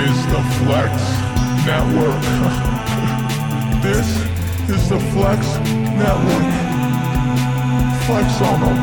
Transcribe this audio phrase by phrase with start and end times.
[0.00, 0.94] is the Flex
[1.66, 2.22] Network.
[3.82, 4.06] this
[4.70, 5.44] is the Flex
[5.98, 6.44] Network.
[8.06, 8.78] Flex on them.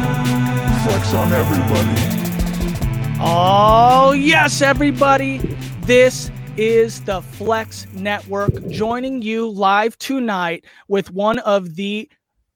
[0.84, 2.26] Flex on everybody.
[3.22, 5.38] Oh, yes, everybody.
[5.84, 12.10] This is the Flex Network joining you live tonight with one of the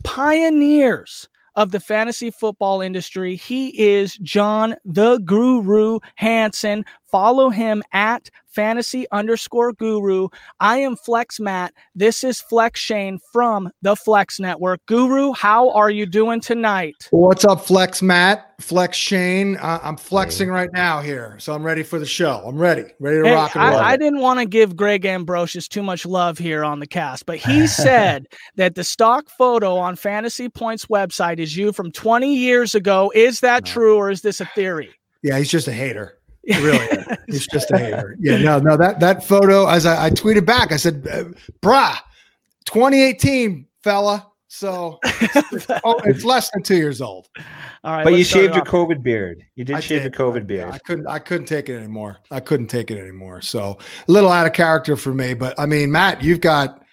[0.04, 3.36] pioneers of the fantasy football industry.
[3.36, 6.86] He is John the Guru Hansen.
[7.12, 10.27] Follow him at fantasy underscore guru.
[10.59, 11.73] I am Flex Matt.
[11.95, 14.86] This is Flex Shane from the Flex Network.
[14.86, 17.08] Guru, how are you doing tonight?
[17.12, 18.53] What's up, Flex Matt?
[18.59, 19.58] Flex Shane.
[19.58, 22.44] Uh, I'm flexing right now here, so I'm ready for the show.
[22.45, 23.80] I'm ready, ready to Hey, rock and roll.
[23.80, 27.26] I, I didn't want to give Greg Ambrosius too much love here on the cast,
[27.26, 32.36] but he said that the stock photo on Fantasy Points website is you from 20
[32.36, 33.12] years ago.
[33.16, 34.91] Is that true or is this a theory?
[35.22, 36.19] yeah, he's just a hater.
[36.43, 37.17] He really, is.
[37.27, 38.16] he's just a hater.
[38.20, 38.77] Yeah, no, no.
[38.77, 41.25] That that photo, as I, I tweeted back, I said, uh,
[41.61, 41.97] "Brah,
[42.66, 47.27] 2018, fella." So it's, oh, it's less than two years old.
[47.83, 48.03] All right.
[48.03, 48.64] But you shaved your.
[48.64, 49.44] COVID beard.
[49.55, 50.16] You did I shave did.
[50.16, 50.72] your COVID beard.
[50.72, 51.08] I couldn't.
[51.08, 52.17] I couldn't take it anymore.
[52.31, 53.42] I couldn't take it anymore.
[53.42, 53.77] So
[54.08, 55.36] a little out of character for me.
[55.36, 56.83] But I mean, Matt, you've got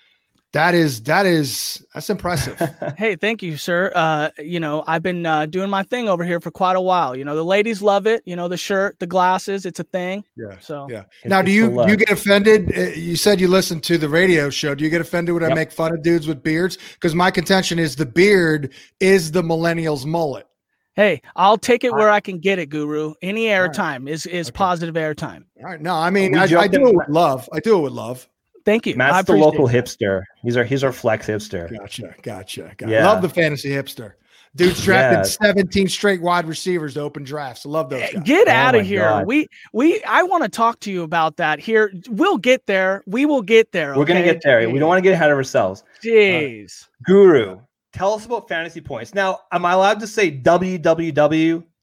[0.56, 2.56] that is that is that's impressive.
[2.96, 3.92] Hey, thank you, sir.
[3.94, 7.14] Uh, you know, I've been uh, doing my thing over here for quite a while.
[7.14, 8.22] You know, the ladies love it.
[8.24, 10.24] You know, the shirt, the glasses, it's a thing.
[10.36, 10.58] Yeah.
[10.60, 11.00] So Yeah.
[11.00, 12.72] It's- now, do you the you get offended?
[12.76, 14.74] Uh, You said you listened to the radio show.
[14.74, 16.78] Do you get offended when I make fun of dudes with beards?
[16.94, 20.46] Because my contention is the beard is the millennials mullet.
[20.94, 23.12] hey, I'll take it where I can get it, Guru.
[23.20, 23.70] Any right.
[23.70, 24.56] airtime is is Okay.
[24.56, 25.44] positive airtime.
[25.58, 25.80] All right.
[25.80, 27.46] No, I mean I, I do it with love.
[27.52, 28.26] I do it with love.
[28.66, 28.92] Thank you.
[28.94, 29.72] I Matt's the local it.
[29.72, 30.22] hipster.
[30.42, 31.70] He's our he's our flex hipster.
[31.78, 32.14] Gotcha.
[32.22, 32.74] Gotcha.
[32.76, 32.90] gotcha.
[32.92, 33.06] Yeah.
[33.06, 34.12] Love the fantasy hipster.
[34.56, 35.46] Dude's drafted Yeah.
[35.52, 37.64] 17 straight wide receivers to open drafts.
[37.66, 38.22] I love those eh, guys.
[38.24, 39.02] Get Oh out my of here.
[39.02, 39.26] God.
[39.26, 41.92] We we I want to talk to you about that here.
[42.08, 43.02] We'll get there.
[43.06, 43.96] We will get there.
[43.96, 44.68] We're gonna get there.
[44.68, 45.84] We don't want to get ahead of ourselves.
[46.02, 46.88] Jeez.
[47.04, 47.60] Guru,
[47.92, 49.14] tell us about fantasy points.
[49.14, 50.30] Now, am I allowed to say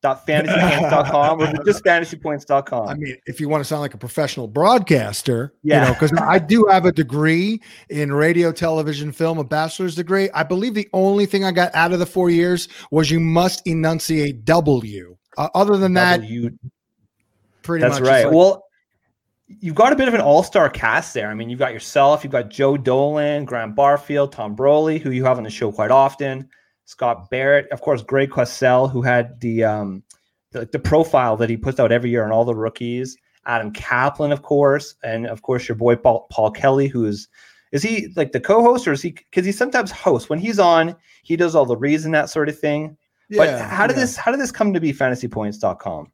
[0.03, 2.88] www.fantasypoints.com or just fantasypoints.com?
[2.88, 5.81] I mean, if you want to sound like a professional broadcaster, Yeah.
[5.81, 10.30] you know, because I do have a degree in radio, television, film, a bachelor's degree.
[10.34, 13.66] I believe the only thing I got out of the four years was you must
[13.68, 15.16] enunciate W.
[15.38, 16.52] Uh, other than that, W-
[17.64, 18.09] pretty That's much.
[18.09, 18.25] right.
[18.25, 18.66] like- well,
[19.47, 21.30] you've got a bit of an all-star cast there.
[21.30, 25.24] I mean, you've got yourself, you've got Joe Dolan, Graham Barfield, Tom Brolley, who you
[25.25, 26.50] have on the show quite often,
[26.85, 30.03] Scott Barrett, of course, Greg Cosell, who had the um
[30.51, 33.17] the, the profile that he puts out every year on all the rookies.
[33.45, 37.27] Adam Caplan, of course, and of course your boy Paul, Paul Kelly, who's
[37.72, 40.95] is he like the co-host or is he because he sometimes hosts when he's on,
[41.23, 42.95] he does all the reads and that sort of thing.
[43.29, 44.01] yeah, but how did yeah.
[44.01, 46.11] this how did this come to be fantasypoints.com?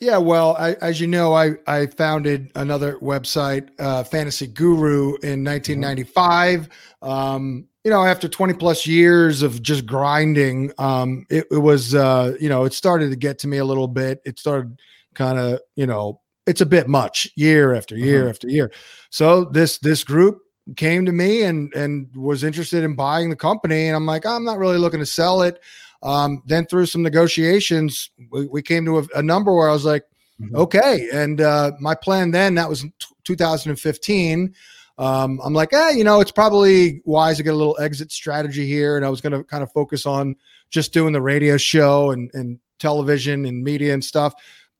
[0.00, 5.44] Yeah, well, I, as you know, I, I founded another website, uh, Fantasy Guru, in
[5.44, 6.68] 1995.
[7.00, 12.34] Um, you know, after 20 plus years of just grinding, um, it, it was, uh,
[12.40, 14.20] you know, it started to get to me a little bit.
[14.24, 14.80] It started
[15.14, 18.70] kind of, you know, it's a bit much year after year after year.
[19.10, 20.40] So this this group
[20.76, 24.44] came to me and and was interested in buying the company, and I'm like, I'm
[24.44, 25.60] not really looking to sell it.
[26.02, 29.84] Um, then through some negotiations, we, we came to a, a number where I was
[29.86, 30.04] like,
[30.40, 30.54] Mhm.
[30.54, 31.08] okay.
[31.12, 32.90] And uh, my plan then, that was t-
[33.22, 34.52] 2015.
[34.96, 38.66] Um, I'm like, eh, you know, it's probably wise to get a little exit strategy
[38.66, 38.96] here.
[38.96, 40.36] And I was going to kind of focus on
[40.70, 44.34] just doing the radio show and, and television and media and stuff.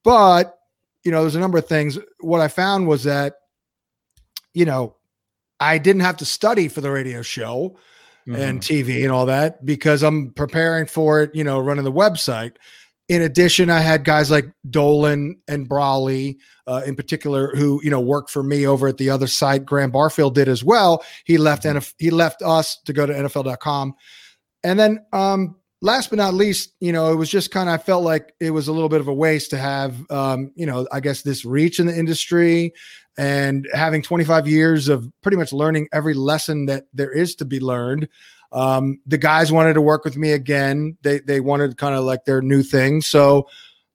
[0.04, 0.56] But,
[1.02, 1.98] you know, there's a number of things.
[2.20, 3.34] What I found was that,
[4.52, 4.96] you know,
[5.58, 7.76] I didn't have to study for the radio show
[8.26, 12.56] and TV and all that because I'm preparing for it, you know, running the website.
[13.08, 18.00] In addition, I had guys like Dolan and Brolley, uh, in particular, who you know
[18.00, 19.66] worked for me over at the other site.
[19.66, 21.04] Graham Barfield did as well.
[21.24, 23.94] He left NF- he left us to go to NFL.com,
[24.62, 27.82] and then um, last but not least, you know, it was just kind of I
[27.82, 30.88] felt like it was a little bit of a waste to have, um, you know,
[30.90, 32.72] I guess this reach in the industry
[33.18, 37.60] and having 25 years of pretty much learning every lesson that there is to be
[37.60, 38.08] learned.
[38.54, 40.96] Um, the guys wanted to work with me again.
[41.02, 43.02] They they wanted kind of like their new thing.
[43.02, 43.48] So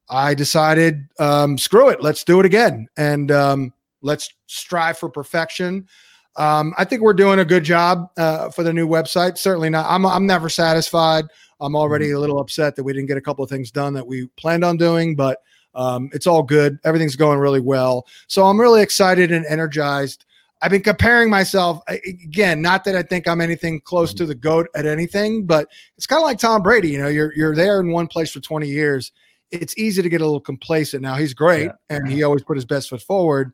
[0.10, 5.88] I decided, um, screw it, let's do it again, and um, let's strive for perfection.
[6.36, 9.38] Um, I think we're doing a good job uh, for the new website.
[9.38, 9.86] Certainly not.
[9.88, 11.26] I'm I'm never satisfied.
[11.62, 14.08] I'm already a little upset that we didn't get a couple of things done that
[14.08, 15.40] we planned on doing, but
[15.76, 16.80] um, it's all good.
[16.84, 18.08] Everything's going really well.
[18.28, 20.26] So I'm really excited and energized.
[20.62, 22.62] I've been comparing myself again.
[22.62, 25.68] Not that I think I'm anything close to the goat at anything, but
[25.98, 26.90] it's kind of like Tom Brady.
[26.90, 29.12] You know, you're you're there in one place for 20 years.
[29.52, 31.02] It's easy to get a little complacent.
[31.02, 31.72] Now he's great, Yeah.
[31.90, 33.54] and he always put his best foot forward.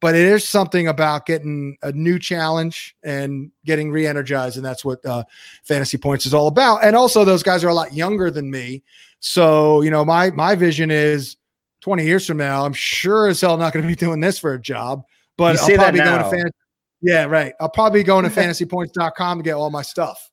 [0.00, 4.98] but it is something about getting a new challenge and getting re-energized, and that's what
[5.06, 5.22] uh,
[5.62, 6.82] Fantasy Points is all about.
[6.84, 8.82] And also, those guys are a lot younger than me,
[9.20, 11.36] so you know, my my vision is
[11.82, 14.54] 20 years from now, I'm sure as hell not going to be doing this for
[14.54, 15.02] a job,
[15.42, 16.56] but I'll probably go to fantasy.
[17.02, 17.52] Yeah, right.
[17.60, 20.30] I'll probably be going to fantasypoints.com to get all my stuff.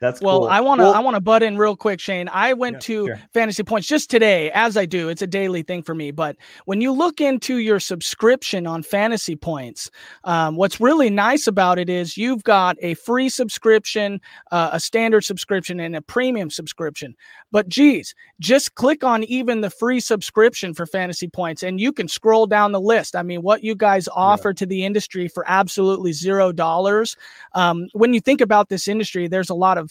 [0.00, 0.40] That's well.
[0.40, 0.48] Cool.
[0.48, 0.84] I want to.
[0.84, 2.28] Well, I want to butt in real quick, Shane.
[2.28, 3.20] I went yeah, to sure.
[3.34, 5.08] Fantasy Points just today, as I do.
[5.08, 6.12] It's a daily thing for me.
[6.12, 6.36] But
[6.66, 9.90] when you look into your subscription on Fantasy Points,
[10.22, 14.20] um, what's really nice about it is you've got a free subscription,
[14.52, 17.16] uh, a standard subscription, and a premium subscription.
[17.50, 22.06] But geez, just click on even the free subscription for Fantasy Points, and you can
[22.06, 23.16] scroll down the list.
[23.16, 24.54] I mean, what you guys offer yeah.
[24.54, 27.16] to the industry for absolutely zero dollars.
[27.54, 29.87] Um, when you think about this industry, there's a lot of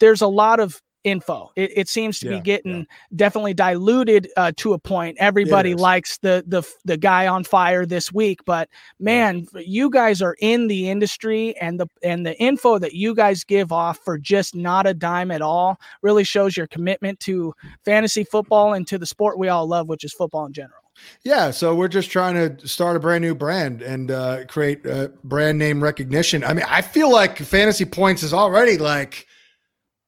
[0.00, 1.52] there's a lot of info.
[1.54, 2.84] It, it seems to yeah, be getting yeah.
[3.14, 5.16] definitely diluted uh, to a point.
[5.20, 10.36] Everybody likes the the the guy on fire this week, but man, you guys are
[10.40, 14.54] in the industry, and the and the info that you guys give off for just
[14.54, 17.54] not a dime at all really shows your commitment to
[17.84, 20.82] fantasy football and to the sport we all love, which is football in general.
[21.22, 25.08] Yeah, so we're just trying to start a brand new brand and uh, create uh,
[25.22, 26.42] brand name recognition.
[26.42, 29.26] I mean, I feel like Fantasy Points is already like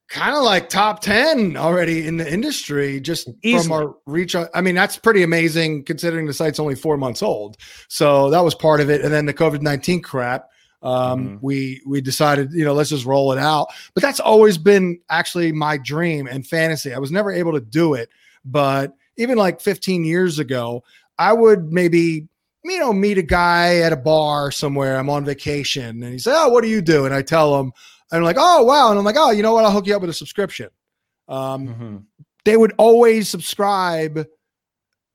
[0.09, 3.63] kind of like top 10 already in the industry just Easily.
[3.63, 7.59] from our reach i mean that's pretty amazing considering the site's only four months old.
[7.89, 9.03] So that was part of it.
[9.03, 10.49] And then the covid-19 crap
[10.81, 11.37] um, mm-hmm.
[11.41, 13.69] we we decided you know let's just roll it out.
[13.95, 16.95] But that's always been actually my dream and fantasy.
[16.95, 18.09] I was never able to do it
[18.45, 20.83] but even like 15 years ago
[21.19, 22.29] i would maybe
[22.65, 24.99] you know meet a guy at a bar somewhere.
[24.99, 27.05] I'm on vacation and he said oh what do you do?
[27.05, 27.73] And i tell him
[28.11, 29.65] and I'm like, oh wow, and I'm like, oh, you know what?
[29.65, 30.71] I'll hook you up with a subscription.
[31.29, 31.97] Um, mm-hmm.
[32.45, 34.27] They would always subscribe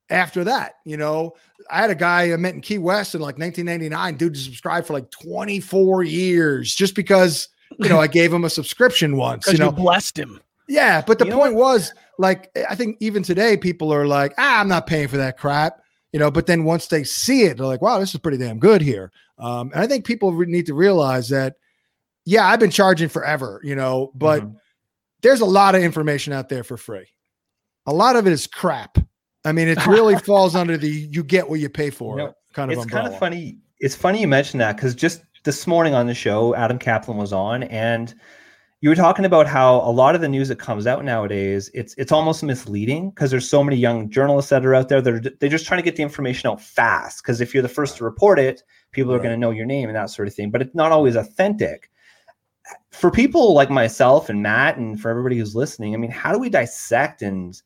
[0.10, 0.75] after that.
[0.86, 1.34] You know,
[1.69, 4.18] I had a guy I met in Key West in like 1999.
[4.18, 7.50] Dude subscribed for like 24 years just because
[7.80, 9.51] you know I gave him a subscription once.
[9.51, 10.39] You know, you blessed him.
[10.69, 14.60] Yeah, but the you point was like I think even today people are like, ah,
[14.60, 15.80] I'm not paying for that crap.
[16.12, 18.60] You know, but then once they see it, they're like, wow, this is pretty damn
[18.60, 19.12] good here.
[19.39, 21.56] Um, and I think people need to realize that
[22.25, 24.56] yeah, I've been charging forever, you know, but mm-hmm.
[25.22, 27.08] there's a lot of information out there for free.
[27.86, 28.98] A lot of it is crap.
[29.46, 32.34] I mean, it really falls under the you get what you pay for you know,
[32.54, 33.06] kind of It's umbrella.
[33.06, 33.58] kind of funny.
[33.80, 37.34] It's funny you mentioned that because just this morning on the show, Adam Caplan was
[37.34, 38.16] on and
[38.84, 41.96] you were talking about how a lot of the news that comes out nowadays it's
[41.98, 45.22] it's almost misleading because there's so many young journalists that are out there that are
[45.40, 48.04] they're just trying to get the information out fast because if you're the first to
[48.04, 48.62] report it
[48.92, 50.92] people are going to know your name and that sort of thing but it's not
[50.92, 51.90] always authentic
[52.92, 56.39] for people like myself and Matt and for everybody who's listening, I mean, how do
[56.39, 57.60] we dissect and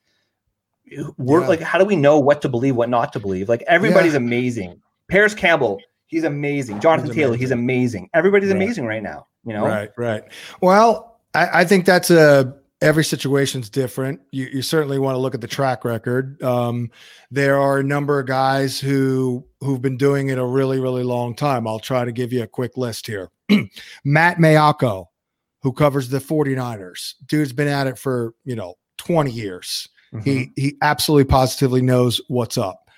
[1.17, 1.47] we're yeah.
[1.47, 3.49] like, how do we know what to believe, what not to believe?
[3.49, 4.17] Like everybody's yeah.
[4.17, 4.81] amazing.
[5.09, 6.79] Parris Campbell, he's amazing.
[6.79, 7.41] Jonathan he's Taylor, amazing.
[7.41, 8.09] he's amazing.
[8.13, 8.55] Everybody's right.
[8.55, 9.27] amazing right now.
[9.45, 10.23] You know, right, right.
[10.61, 14.21] Well, I, I think that's a every situation's different.
[14.31, 16.41] You, you certainly want to look at the track record.
[16.43, 16.91] Um,
[17.31, 21.35] there are a number of guys who who've been doing it a really, really long
[21.35, 21.67] time.
[21.67, 23.29] I'll try to give you a quick list here.
[24.05, 25.07] Matt Maiocco,
[25.61, 27.15] who covers the 49ers.
[27.25, 29.89] Dude's been at it for, you know, 20 years.
[30.13, 30.23] Mm-hmm.
[30.23, 32.89] He he absolutely positively knows what's up.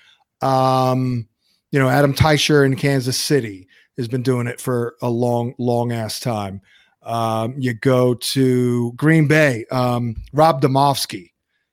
[0.42, 1.28] Um,
[1.72, 5.92] you know, Adam Teicher in Kansas City has been doing it for a long, long
[5.92, 6.60] ass time.
[7.02, 11.30] Um, you go to Green Bay, um, Rob Demovsky.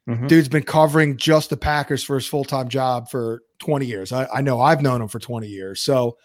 [0.07, 0.27] Mm-hmm.
[0.27, 4.11] Dude's been covering just the Packers for his full time job for 20 years.
[4.13, 5.81] I, I, know I've known him for 20 years.
[5.81, 6.17] So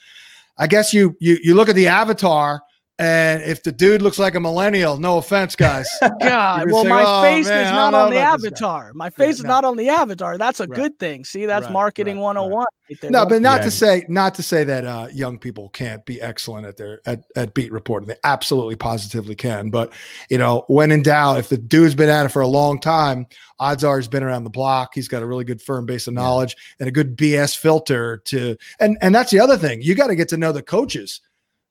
[0.57, 2.63] I guess you you you look at the avatar
[3.03, 5.89] and if the dude looks like a millennial, no offense, guys.
[6.21, 8.93] God, well, say, my oh, face man, is not on the avatar.
[8.95, 9.49] My face yeah, is no.
[9.49, 10.39] not on the avatar.
[10.39, 10.77] That's a right.
[10.77, 11.25] good thing.
[11.25, 12.59] See, that's right, marketing right, 101.
[12.59, 12.67] Right
[13.11, 13.65] no, but not yeah.
[13.65, 17.25] to say not to say that uh, young people can't be excellent at their at,
[17.37, 18.09] at beat reporting.
[18.09, 19.71] They absolutely positively can.
[19.71, 19.93] But
[20.29, 23.27] you know, when in doubt, if the dude's been at it for a long time,
[23.59, 24.93] odds are he's been around the block.
[24.95, 26.75] He's got a really good firm base of knowledge yeah.
[26.81, 29.83] and a good BS filter to and and that's the other thing.
[29.83, 31.21] You got to get to know the coaches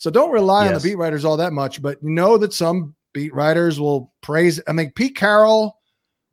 [0.01, 0.69] so don't rely yes.
[0.69, 4.59] on the beat writers all that much, but know that some beat writers will praise.
[4.67, 5.77] I mean, Pete Carroll,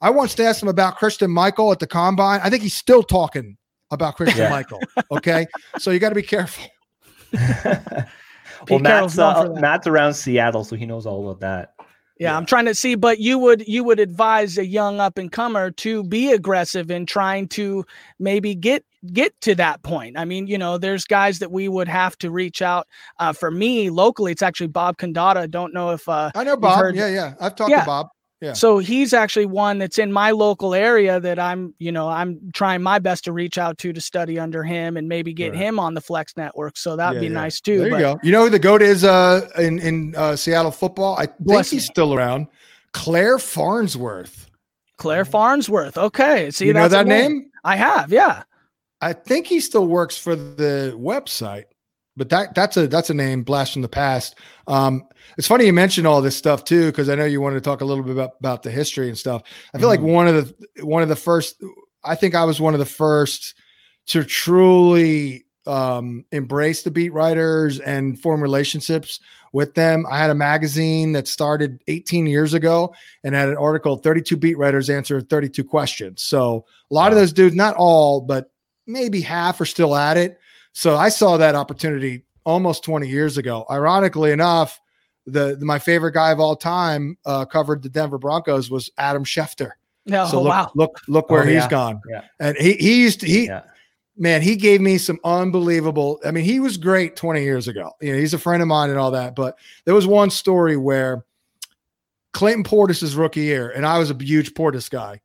[0.01, 2.41] I once asked him about Christine Michael at the combine.
[2.43, 3.59] I think he's still talking
[3.91, 4.49] about Christine yeah.
[4.49, 4.81] Michael.
[5.11, 5.47] Okay.
[5.79, 6.65] so you got to be careful.
[7.35, 11.78] well, Matt's, uh, Matt's around Seattle, so he knows all about that.
[12.19, 15.19] Yeah, yeah, I'm trying to see, but you would you would advise a young up
[15.19, 17.85] and comer to be aggressive in trying to
[18.19, 20.19] maybe get get to that point.
[20.19, 22.89] I mean, you know, there's guys that we would have to reach out.
[23.19, 25.49] Uh, for me, locally, it's actually Bob Condotta.
[25.49, 26.95] Don't know if uh, I know Bob.
[26.95, 27.81] Yeah, yeah, I've talked yeah.
[27.81, 28.09] to Bob.
[28.41, 28.53] Yeah.
[28.53, 32.83] So he's actually one that's in my local area that I'm, you know, I'm trying
[32.83, 35.61] my best to reach out to to study under him and maybe get Right.
[35.61, 36.77] him on the Flex Network.
[36.77, 37.41] So that'd Yeah, be yeah.
[37.41, 37.79] nice too.
[37.81, 38.19] There you go.
[38.23, 41.17] You know who the goat is uh, in in uh, Seattle football?
[41.19, 42.47] I think he's still around.
[42.93, 44.49] Clare Farnsworth.
[44.99, 45.99] Clare Farnsworth.
[45.99, 46.51] Okay.
[46.53, 47.51] See, you know that name?
[47.65, 48.13] I have.
[48.13, 48.45] Yeah.
[49.01, 51.65] I think he still works for the website,
[52.19, 54.37] but that that's a that's a name blast from the past.
[54.67, 55.05] Um,
[55.39, 57.81] it's funny you mentioned all this stuff too, because I know you wanted to talk
[57.81, 59.43] a little bit about, about the history and stuff.
[59.73, 60.35] I feel like one of
[60.75, 61.63] the one of the first.
[62.05, 63.55] I think I was one of the first
[64.09, 69.21] to truly um, embrace the beat writers and form relationships
[69.53, 70.07] with them.
[70.11, 72.95] I had a magazine that started 18 years ago
[73.25, 76.23] and had an article 32 beat writers answer 32 questions.
[76.23, 78.51] So a lot of those dudes, not all, but
[78.87, 80.39] maybe half are still at it.
[80.79, 83.67] So I saw that opportunity almost 20 years ago.
[83.69, 84.81] Ironically enough,
[85.27, 89.25] the, the- my favorite guy of all time uh, covered the Denver Broncos was Adam
[89.25, 89.73] Schefter.
[90.07, 90.25] No.
[90.27, 90.71] so oh, look, wow.
[90.77, 91.69] look, look where Oh, he's yeah.
[91.69, 92.01] gone.
[92.09, 92.21] Yeah.
[92.39, 93.63] And he he used to he Yeah.
[94.17, 96.21] man, he gave me some unbelievable.
[96.25, 97.91] I mean, he was great 20 years ago.
[98.01, 99.35] You know, he's a friend of mine and all that.
[99.35, 101.25] But there was one story where
[102.35, 105.21] Clinton Portis's rookie year, and I was a huge Portis guy.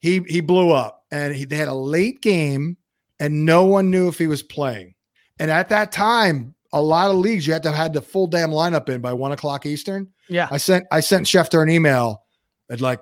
[0.00, 2.76] He he blew up, and he, they had a late game,
[3.20, 4.94] and no one knew if he was playing.
[5.38, 8.26] And at that time, a lot of leagues you had to have had the full
[8.26, 10.08] damn lineup in by one o'clock Eastern.
[10.28, 10.48] Yeah.
[10.50, 12.22] I sent I sent Schefter an email
[12.70, 13.00] at like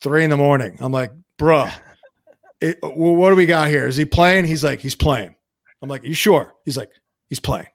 [0.00, 0.76] three in the morning.
[0.80, 1.72] I'm like, bruh,
[2.60, 3.86] it, what do we got here?
[3.86, 4.44] Is he playing?
[4.44, 5.34] He's like, he's playing.
[5.82, 6.54] I'm like, you sure?
[6.64, 6.90] He's like,
[7.28, 7.66] he's playing.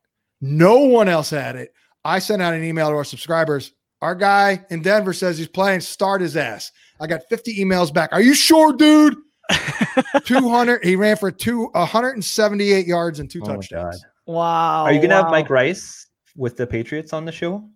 [0.41, 1.73] No one else had it.
[2.03, 3.73] I sent out an email to our subscribers.
[4.01, 5.81] Our guy in Denver says he's playing.
[5.81, 6.71] Start his ass.
[6.99, 8.09] I got 50 emails back.
[8.13, 9.17] Are you sure, dude?
[10.25, 10.83] 200.
[10.83, 14.03] He ran for two 178 yards and two Oh touchdowns.
[14.25, 14.83] Wow.
[14.83, 15.23] Are you gonna wow.
[15.23, 17.67] have Mike Reiss with the Patriots on the show?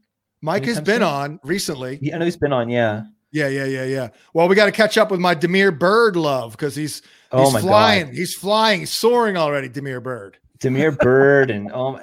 [0.41, 1.03] Mike has been soon?
[1.03, 1.99] on recently.
[2.01, 2.69] Yeah, I know he's been on.
[2.69, 3.03] Yeah.
[3.31, 4.09] Yeah, yeah, yeah, yeah.
[4.33, 7.01] Well, we got to catch up with my Damiere Byrd love because he's
[7.31, 8.05] Oh he's my flying.
[8.07, 8.15] god.
[8.15, 8.79] He's flying.
[8.81, 9.67] He's soaring already.
[9.69, 10.37] Damiere Byrd.
[10.59, 11.99] Damiere Byrd and um,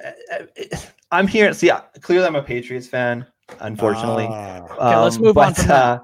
[1.11, 1.53] I'm here.
[1.53, 3.25] See, clearly I'm a Patriots fan.
[3.59, 4.27] Unfortunately.
[4.29, 4.63] Ah.
[4.63, 5.85] Okay, let's Um, move on but, from that.
[5.85, 5.99] Uh,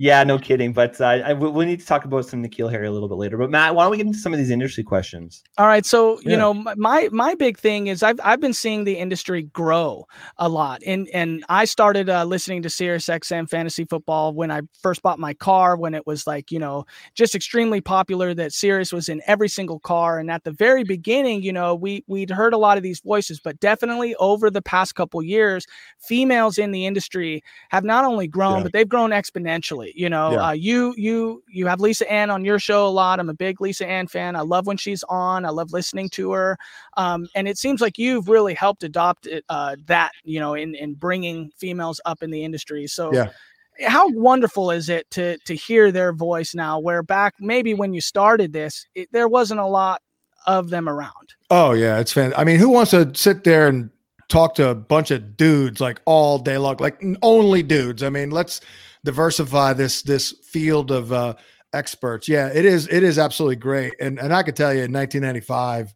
[0.00, 0.72] yeah, no kidding.
[0.72, 3.16] But uh, I, we, we need to talk about some N'Keal Harry a little bit
[3.16, 3.36] later.
[3.36, 5.42] But Matt, why don't we get into some of these industry questions?
[5.58, 8.96] All right, so you know my my big thing is I've I've been seeing the
[8.96, 14.32] industry grow a lot, and and I started uh, listening to Sirius XM fantasy football
[14.34, 18.34] when I first bought my car when it was like you know just extremely popular
[18.34, 22.04] that Sirius was in every single car, and at the very beginning, you know we
[22.06, 25.66] we'd heard a lot of these voices, but definitely over the past couple years,
[25.98, 28.62] females in the industry have not only grown Yeah.
[28.62, 29.87] but they've grown exponentially.
[29.94, 30.48] You know, Yeah.
[30.48, 33.20] uh, you you you have Lisa Ann on your show a lot.
[33.20, 34.36] I'm a big Lisa Ann fan.
[34.36, 35.44] I love when she's on.
[35.44, 36.56] I love listening to her.
[36.96, 40.74] Um, and it seems like you've really helped adopt it, uh, that you know in
[40.74, 42.86] in bringing females up in the industry.
[42.86, 43.30] So Yeah.
[43.86, 46.80] How wonderful is it to to hear their voice now?
[46.80, 50.02] Where back maybe when you started this, it, there wasn't a lot
[50.48, 51.34] of them around.
[51.50, 52.34] Oh yeah, it's fan.
[52.36, 53.90] I mean, who wants to sit there and
[54.28, 58.02] talk to a bunch of dudes like all day long, like only dudes?
[58.02, 58.60] I mean, let's
[59.04, 61.34] diversify this this field of uh,
[61.72, 62.28] experts.
[62.28, 62.88] Yeah, it is.
[62.88, 63.94] It is absolutely great.
[64.00, 65.94] And and I could tell you, in 1995,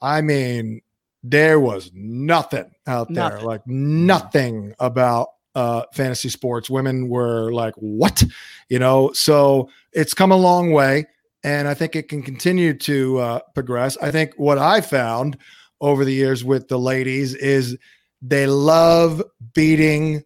[0.00, 0.80] I mean,
[1.22, 3.44] there was nothing out there, Nothing.
[3.44, 6.70] like nothing about uh, fantasy sports.
[6.70, 8.22] Women were like, what?
[8.68, 11.06] You know, so it's come a long way.
[11.44, 13.96] And I think it can continue to uh, progress.
[14.02, 15.38] I think what I found
[15.80, 17.76] over the years with the ladies is
[18.20, 19.22] they love
[19.54, 20.22] beating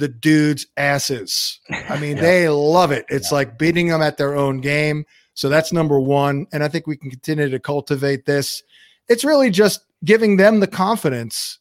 [0.00, 1.60] the dudes' asses.
[1.70, 2.22] I mean, Yeah.
[2.22, 3.04] they love it.
[3.08, 5.04] It's like beating them at their own game.
[5.34, 6.46] So that's number one.
[6.52, 8.62] And I think we can continue to cultivate this.
[9.08, 11.58] It's really just giving them the confidence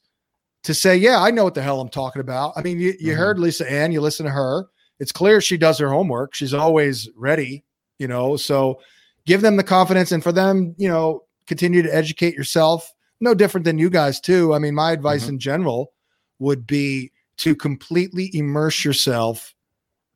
[0.63, 2.53] to say, yeah, I know what the hell I'm talking about.
[2.55, 3.17] I mean, you, you Mhm.
[3.17, 4.65] heard Lisa Ann, you listen to her.
[4.99, 6.33] It's clear she does her homework.
[6.35, 7.63] She's always ready,
[7.99, 8.35] you know.
[8.35, 8.79] So
[9.25, 12.91] give them the confidence and for them, you know, continue to educate yourself.
[13.21, 14.53] No different than you guys, too.
[14.53, 15.29] I mean, my advice Mhm.
[15.29, 15.93] in general
[16.39, 19.53] would be to completely immerse yourself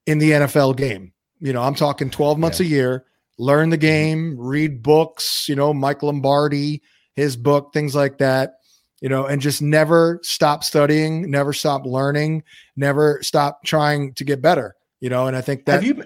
[0.06, 1.14] in the NFL game.
[1.40, 3.06] You know, I'm talking 12 months a year,
[3.38, 6.82] learn the game, read books, you know, Mike Lombardi,
[7.16, 8.54] his book, things like that,
[9.02, 12.44] you know, and just never stop studying, never stop learning,
[12.76, 16.04] never stop trying to get better, you know, and I think that you,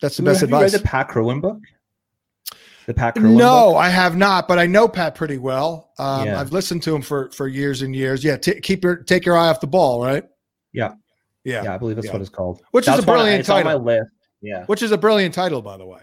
[0.00, 0.72] that's the have best you advice.
[0.72, 1.58] read the Pat Kirwan book?
[2.86, 3.76] The Pat Kirwan No, book?
[3.76, 5.90] I have not, but I know Pat pretty well.
[5.98, 6.40] Um, Yeah.
[6.40, 8.24] I've listened to him for for years and years.
[8.24, 10.24] Yeah, t- keep your take your eye off the ball, right?
[10.72, 10.94] Yeah.
[11.44, 12.12] yeah, Yeah, I believe that's Yeah.
[12.14, 12.62] what it's called.
[12.70, 13.84] Which is a brilliant it's on my title.
[13.84, 14.10] list.
[14.42, 14.64] Yeah.
[14.66, 16.00] Which is a brilliant title, by the way.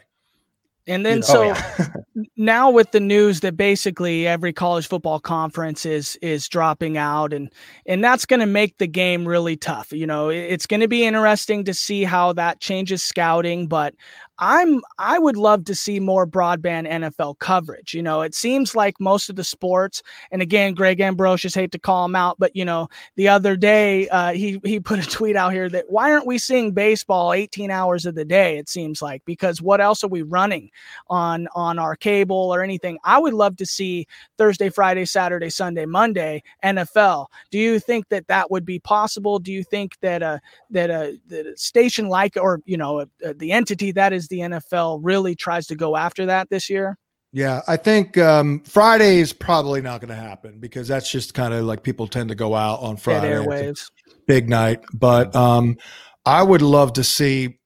[0.89, 1.87] And then You know, so oh, yeah.
[2.37, 7.51] now with the news that basically every college football conference is is dropping out and
[7.85, 11.03] and that's going to make the game really tough you know it's going to be
[11.05, 13.93] interesting to see how that changes scouting but
[14.39, 18.99] i'm i would love to see more broadband nfl coverage you know it seems like
[18.99, 20.01] most of the sports
[20.31, 24.07] and again greg ambrosius hate to call him out but you know the other day
[24.09, 27.71] uh, he he put a tweet out here that why aren't we seeing baseball 18
[27.71, 30.69] hours of the day it seems like because what else are we running
[31.09, 32.97] on on our cable or anything.
[33.03, 37.27] I would love to see Thursday, Friday, Saturday, Sunday, Monday NFL.
[37.51, 39.39] Do you think that that would be possible?
[39.39, 40.39] Do you think that a
[40.69, 44.39] that a, that a station like or you know a, the entity that is the
[44.39, 46.97] NFL really tries to go after that this year?
[47.33, 51.53] Yeah, I think um, Friday is probably not going to happen because that's just kind
[51.53, 53.29] of like people tend to go out on Friday.
[53.31, 53.91] Airwaves.
[54.27, 54.79] big night.
[54.93, 55.77] But um,
[56.25, 57.59] I would love to see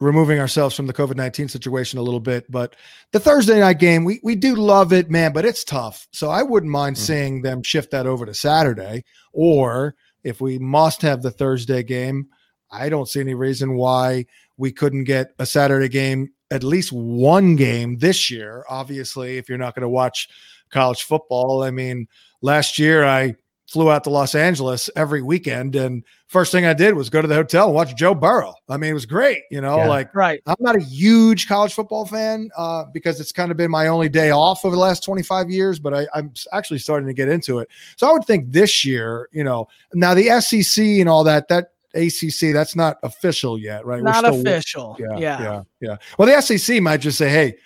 [0.00, 2.50] removing ourselves from the COVID 19 situation a little bit.
[2.50, 2.74] But
[3.12, 6.08] the Thursday night game, we, we do love it, man, but it's tough.
[6.12, 7.00] So I wouldn't mind Mhm.
[7.00, 9.04] seeing them shift that over to Saturday.
[9.32, 9.94] Or
[10.24, 12.26] if we must have the Thursday game,
[12.70, 17.56] I don't see any reason why we couldn't get a Saturday game, at least one
[17.56, 18.64] game this year.
[18.68, 20.28] Obviously, if you're not going to watch
[20.70, 22.06] college football, I mean,
[22.42, 23.34] last year I
[23.68, 27.28] flew out to Los Angeles every weekend and first thing I did was go to
[27.28, 28.52] the hotel and watch Joe Burrow.
[28.68, 29.88] I mean, it was great, you know, Yeah.
[29.88, 30.42] like Right.
[30.46, 34.10] I'm not a huge college football fan uh, because it's kind of been my only
[34.10, 37.60] day off over the last 25 years, but I, I'm actually starting to get into
[37.60, 37.68] it.
[37.96, 41.71] So I would think this year, you know, now the SEC and all that, that
[41.94, 44.02] ACC, that's not official yet, right?
[44.02, 44.96] Not official.
[44.98, 45.42] Yeah, Yeah.
[45.42, 45.96] yeah, yeah.
[46.18, 47.56] Well, the SEC might just say, "Hey,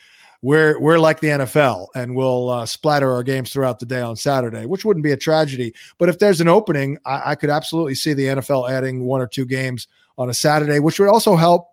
[0.43, 4.17] we're we're like the NFL, and we'll uh, splatter our games throughout the day on
[4.17, 5.75] Saturday," which wouldn't be a tragedy.
[5.99, 9.27] But if there's an opening, I, I could absolutely see the NFL adding one or
[9.27, 11.69] two games on a Saturday, which would also help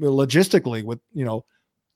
[0.00, 1.44] logistically with you know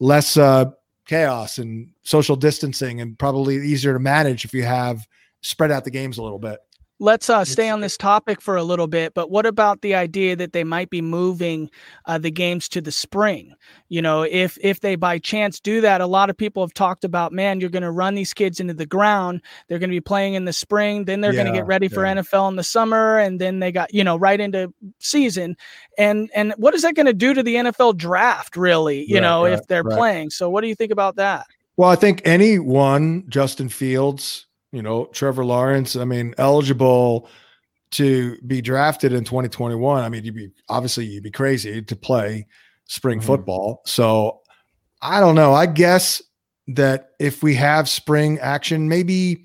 [0.00, 0.66] less uh,
[1.06, 5.06] chaos and social distancing, and probably easier to manage if you have
[5.42, 6.60] spread out the games a little bit.
[7.02, 10.36] Let's uh, stay on this topic for a little bit, but what about the idea
[10.36, 11.68] that they might be moving
[12.06, 13.54] uh, the games to the spring?
[13.88, 17.02] You know, if if they by chance do that, a lot of people have talked
[17.02, 19.42] about, man, you're going to run these kids into the ground.
[19.66, 22.06] They're going to be playing in the spring, then they're going to get ready for
[22.06, 22.14] yeah.
[22.14, 25.56] NFL in the summer, and then they got you know right into season.
[25.98, 28.56] And and what is that going to do to the NFL draft?
[28.56, 29.98] Really, you Right, know, if they're right.
[29.98, 30.30] playing.
[30.30, 31.48] So what do you think about that?
[31.76, 37.28] Well, I think anyone, Justin Fields, you know, Trevor Lawrence, I mean, eligible
[37.92, 40.02] to be drafted in 2021.
[40.02, 42.46] I mean, you'd be obviously you'd be crazy to play
[42.86, 43.24] spring Mhm.
[43.24, 43.82] football.
[43.84, 44.40] So
[45.02, 45.52] I don't know.
[45.52, 46.22] I guess
[46.68, 49.44] that if we have spring action, maybe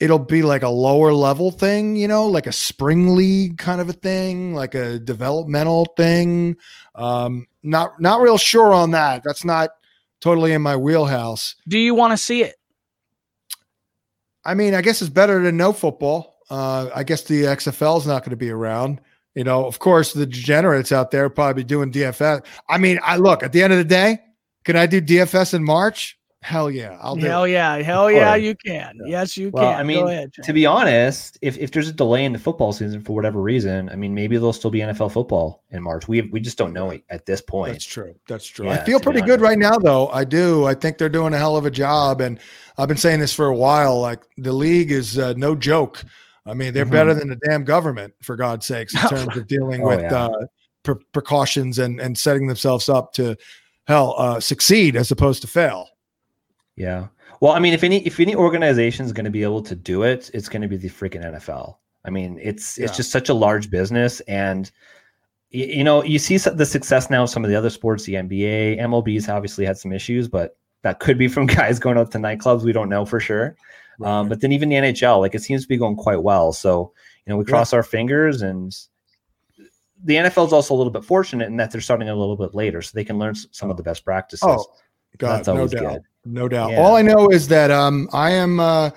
[0.00, 3.88] it'll be like a lower level thing, you know, like a spring league kind of
[3.88, 6.56] a thing, like a developmental thing.
[6.94, 9.22] Um, not not real sure on that.
[9.24, 9.70] That's not
[10.20, 11.54] totally in my wheelhouse.
[11.66, 12.56] Do you want to see it?
[14.48, 16.38] I mean, I guess it's better than no football.
[16.48, 18.98] Uh, I guess the XFL is not going to be around.
[19.34, 22.46] You know, of course, the degenerates out there probably doing DFS.
[22.66, 24.20] I mean, I look at the end of the day,
[24.64, 26.17] can I do DFS in March?
[26.40, 27.26] Hell yeah, I'll do.
[27.26, 27.50] Hell it.
[27.50, 28.96] yeah, hell yeah, you can.
[29.04, 29.80] Yes, you Well, can.
[29.80, 30.32] I mean, Go ahead.
[30.44, 33.88] To be honest, if, if there's a delay in the football season for whatever reason,
[33.90, 36.06] I mean, maybe there'll still be NFL football in March.
[36.06, 37.72] We we just don't know it at this point.
[37.72, 38.14] That's true.
[38.28, 38.66] That's true.
[38.66, 40.08] Yeah, I feel pretty good right now, though.
[40.08, 40.64] I do.
[40.64, 42.38] I think they're doing a hell of a job, and
[42.78, 44.00] I've been saying this for a while.
[44.00, 46.04] Like the league is uh, no joke.
[46.46, 46.92] I mean, they're Mhm.
[46.92, 50.26] better than the damn government, for God's sakes, in terms of dealing Oh, with yeah.
[50.26, 50.46] uh,
[50.84, 53.36] pre- precautions and and setting themselves up to
[53.88, 55.88] hell uh, succeed as opposed to fail.
[56.78, 57.08] Yeah.
[57.40, 60.04] Well, I mean, if any if any organization is going to be able to do
[60.04, 61.76] it, it's going to be the freaking NFL.
[62.04, 64.70] I mean, it's it's just such a large business, and
[65.52, 68.04] y- you know, you see the success now of some of the other sports.
[68.04, 72.12] The NBA, MLB's obviously had some issues, but that could be from guys going out
[72.12, 72.62] to nightclubs.
[72.62, 73.56] We don't know for sure.
[74.04, 76.52] Um, but then even the NHL, like it seems to be going quite well.
[76.52, 76.92] So
[77.26, 77.50] you know, we Yeah.
[77.50, 78.72] cross our fingers, and
[80.04, 82.54] the NFL is also a little bit fortunate in that they're starting a little bit
[82.54, 84.46] later, so they can learn some of the best practices.
[84.48, 84.64] Oh,
[85.18, 85.92] God, That's no doubt.
[85.94, 86.02] good.
[86.24, 86.70] No doubt.
[86.72, 86.80] Yeah.
[86.80, 88.90] All I know is that um, I am uh,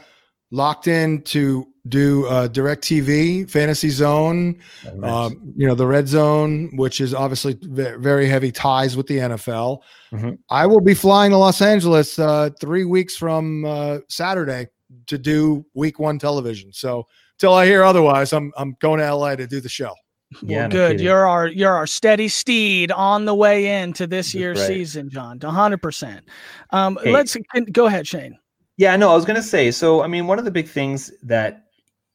[0.51, 5.11] locked in to do uh, Direct TV, Fantasy Zone, Oh, nice.
[5.31, 9.79] um, you know, the Red Zone, which is obviously very heavy ties with the NFL.
[10.11, 10.37] Mhm.
[10.49, 14.67] I will be flying to Los Angeles uh, three weeks from uh, Saturday
[15.07, 16.71] to do Week One television.
[16.73, 17.07] So
[17.39, 19.93] till I hear otherwise, I'm I'm going to LA to do the show.
[20.41, 21.01] Yeah, well, good.
[21.01, 24.67] You're our you're our steady steed on the way into this year's right.
[24.67, 25.39] season, John.
[25.39, 25.81] 100.
[25.81, 26.25] percent
[26.71, 27.11] Um, Hey.
[27.11, 27.35] let's
[27.71, 28.37] go ahead, Shane.
[28.77, 29.71] Yeah, no, I was gonna say.
[29.71, 31.65] So, I mean, one of the big things that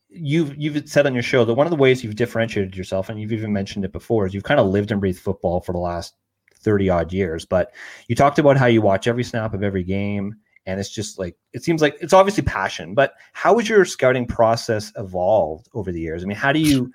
[0.09, 3.21] you've you've said on your show that one of the ways you've differentiated yourself, and
[3.21, 5.79] you've even mentioned it before, is you've kind of lived and breathed football for the
[5.79, 6.15] last
[6.61, 7.45] 30 odd years.
[7.45, 7.73] But
[8.09, 10.35] you talked about how you watch every snap of every game.
[10.69, 14.27] And it's just like, it seems like it's obviously passion, but how has your scouting
[14.27, 16.25] process evolved over the years?
[16.25, 16.93] I mean, how do you,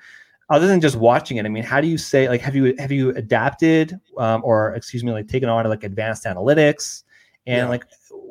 [0.51, 2.91] other than just watching it, I mean, how do you say, like, have you, have
[2.91, 7.03] you adapted um, or excuse me, like taken on like advanced analytics
[7.47, 7.69] and Yeah.
[7.69, 7.85] like,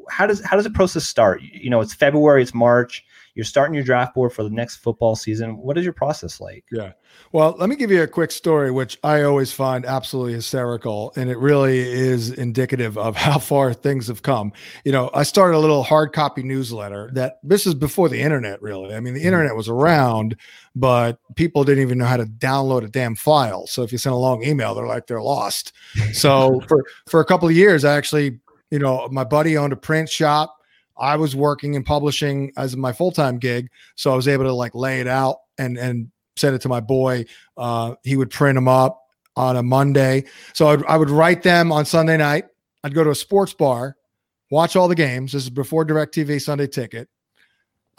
[0.09, 1.41] how does, how does the process start?
[1.43, 3.05] You know, it's February, it's March,
[3.41, 5.57] you're starting your draft board for the next football season.
[5.57, 6.63] What is your process like?
[6.71, 6.93] Yeah.
[7.33, 11.15] Well, let me give you a quick story, which I always find absolutely hysterical.
[11.17, 14.53] And it really is indicative of how far things have come.
[14.85, 18.61] You know, I started a little hard copy newsletter that this is before the internet,
[18.61, 18.95] really.
[18.95, 19.29] I mean, the mm-hmm.
[19.29, 20.37] internet was around,
[20.77, 23.67] but people didn't even know how to download a damn file.
[23.67, 25.73] So if you send a long email, they're like, they're lost.
[26.13, 28.39] So for, for a couple of years, I actually,
[28.71, 30.60] you know, my buddy owned a print shop.
[31.01, 34.53] I was working and publishing as my full time gig, so I was able to
[34.53, 37.25] like lay it out and and send it to my boy.
[37.57, 39.03] Uh, he would print them up
[39.37, 42.45] on a Monday, so I'd, I would write them on Sunday night.
[42.85, 43.97] I'd go to a sports bar,
[44.51, 45.33] watch all the games.
[45.33, 47.09] This is before Directv Sunday Ticket.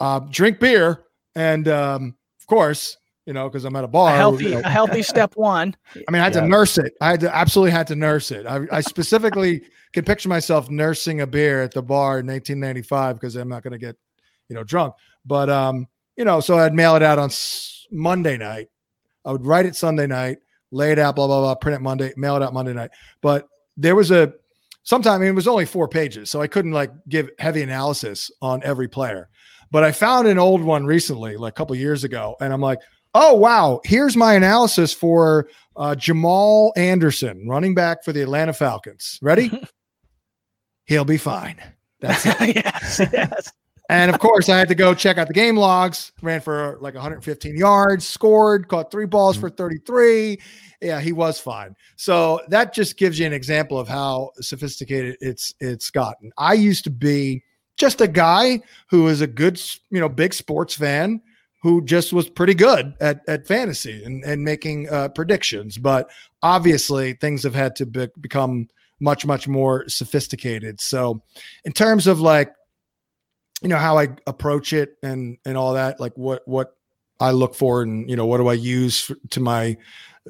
[0.00, 4.12] Uh, drink beer, and um, of course, you know, because I'm at a bar.
[4.14, 5.76] a healthy, you know, a healthy step one.
[5.94, 6.40] I mean, I had Yeah.
[6.42, 6.92] to nurse it.
[7.00, 8.46] I had to absolutely had to nurse it.
[8.46, 13.36] I, I specifically can picture myself nursing a beer at the bar in 1995 because
[13.36, 13.96] I'm not going to get,
[14.48, 14.94] you know, drunk.
[15.24, 18.68] But um, you know, so I'd mail it out on s- Monday night.
[19.24, 20.38] I would write it Sunday night,
[20.72, 22.90] lay it out, blah blah blah, print it Monday, mail it out Monday night.
[23.20, 24.32] But there was a
[24.82, 28.30] sometime I mean, it was only four pages, so I couldn't like give heavy analysis
[28.42, 29.28] on every player.
[29.70, 32.80] But I found an old one recently, like a couple years ago, and I'm like,
[33.14, 39.18] oh wow, here's my analysis for uh, Jamal Anderson, running back for the Atlanta Falcons.
[39.22, 39.50] Ready?
[40.86, 41.56] He'll be fine.
[42.00, 42.56] That's it.
[42.56, 43.52] yes, yes.
[43.88, 46.12] And of course, I had to go check out the game logs.
[46.22, 50.40] Ran for like 115 yards, scored, caught three balls for 33.
[50.80, 51.76] Yeah, he was fine.
[51.96, 56.32] So that just gives you an example of how sophisticated it's it's gotten.
[56.38, 57.44] I used to be
[57.76, 61.20] just a guy who was a good, you know, big sports fan
[61.62, 65.78] who just was pretty good at at fantasy and and making uh, predictions.
[65.78, 66.10] But
[66.42, 68.68] obviously, things have had to be- become
[69.00, 70.80] much much more sophisticated.
[70.80, 71.22] So,
[71.64, 72.52] in terms of like
[73.62, 76.76] you know how I approach it and and all that like what what
[77.20, 79.76] I look for and you know what do I use f to my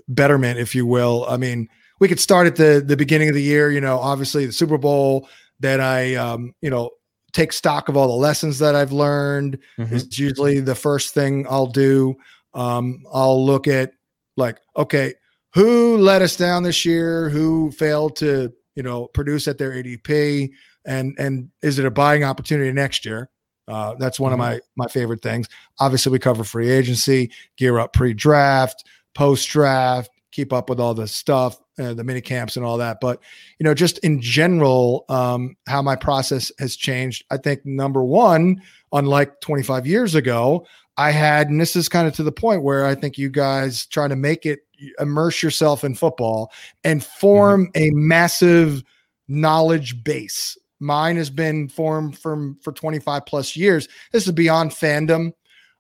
[0.09, 1.69] betterment if you will I mean
[1.99, 4.77] we could start at the the beginning of the year you know obviously the Super
[4.77, 5.29] Bowl
[5.61, 6.91] then I um you know
[7.33, 9.93] take stock of all the lessons that I've learned Mhm.
[9.93, 12.15] it's usually the first thing I'll do
[12.55, 13.93] um I'll look at
[14.37, 15.15] like okay
[15.55, 20.51] who let us down this year who failed to you know produce at their ADP
[20.85, 23.31] and and is it a buying opportunity next year?
[23.69, 24.35] Uh, that's one Mhm.
[24.35, 25.47] of my my favorite things.
[25.79, 28.83] Obviously, we cover free agency, gear up pre-draft,
[29.15, 32.99] post-draft, keep up with all the stuff, uh, the mini camps and all that.
[33.01, 33.21] But
[33.59, 37.25] you know, just in general, um, how my process has changed.
[37.31, 40.67] I think number one, unlike 25 years ago,
[40.97, 43.87] I had, and this is kind of to the point where I think you guys
[43.87, 44.61] try to make it
[44.99, 46.53] immerse yourself in football
[46.85, 48.83] and form a massive
[49.29, 50.57] knowledge base.
[50.81, 53.89] Mine has been formed from for 25 plus years.
[54.11, 55.33] This is beyond fandom.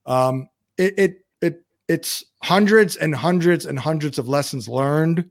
[0.07, 5.29] Um, it, it it it's hundreds and hundreds and hundreds of lessons learned,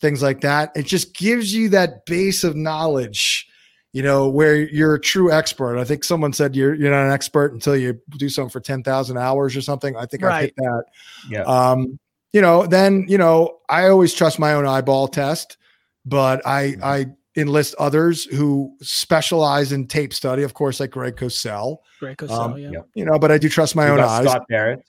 [0.00, 0.72] things like that.
[0.74, 3.46] It just gives you that base of knowledge,
[3.92, 5.78] you know, where you're a true expert.
[5.78, 9.16] I think someone said you're you're not an expert until you do something for 10,000
[9.16, 9.96] hours or something.
[9.96, 10.84] I think I've hit that.
[11.28, 11.42] Yeah.
[11.42, 11.98] Um,
[12.32, 15.56] you know, then you know, I always trust my own eyeball test,
[16.04, 21.78] but I I enlist others who specialize in tape study, of course, like Greg Cosell.
[22.00, 22.80] Greg Cosell, Um, yeah.
[22.94, 24.30] You know, but I do trust my We've own got eyes.
[24.30, 24.84] Scott Barrett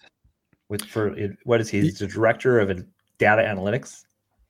[0.71, 1.81] with for what is he?
[1.81, 2.75] He's the director of a
[3.19, 4.05] data analytics.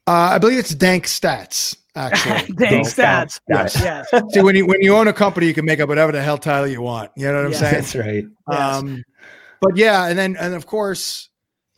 [0.08, 2.54] Uh, I believe it's Dank Stats, actually.
[2.58, 3.40] Dank stats.
[3.50, 3.84] count stats.
[3.84, 4.08] Yes.
[4.34, 6.38] See, when you when you own a company, you can make up whatever the hell
[6.38, 7.12] title you want.
[7.18, 7.58] You know what I'm Yeah.
[7.58, 7.74] saying?
[7.74, 8.26] That's right.
[8.52, 8.76] Yes.
[8.76, 9.04] Um,
[9.62, 11.30] but yeah, and then and of course,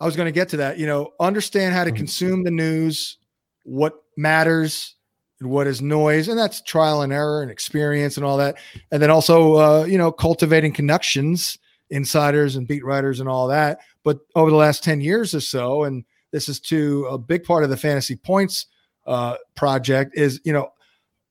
[0.01, 0.77] I was going to get to that.
[0.77, 1.95] You know, understand how to Mhm.
[1.95, 3.17] consume the news,
[3.63, 4.95] what matters,
[5.39, 8.57] and what is noise, and that's trial and error and experience and all that.
[8.91, 11.57] And then also, uh, you know, cultivating connections,
[11.89, 13.79] insiders and beat writers and all that.
[14.03, 17.63] But over the last ten years or so, and this is to a big part
[17.63, 18.67] of the fantasy points
[19.05, 20.69] uh, project is you know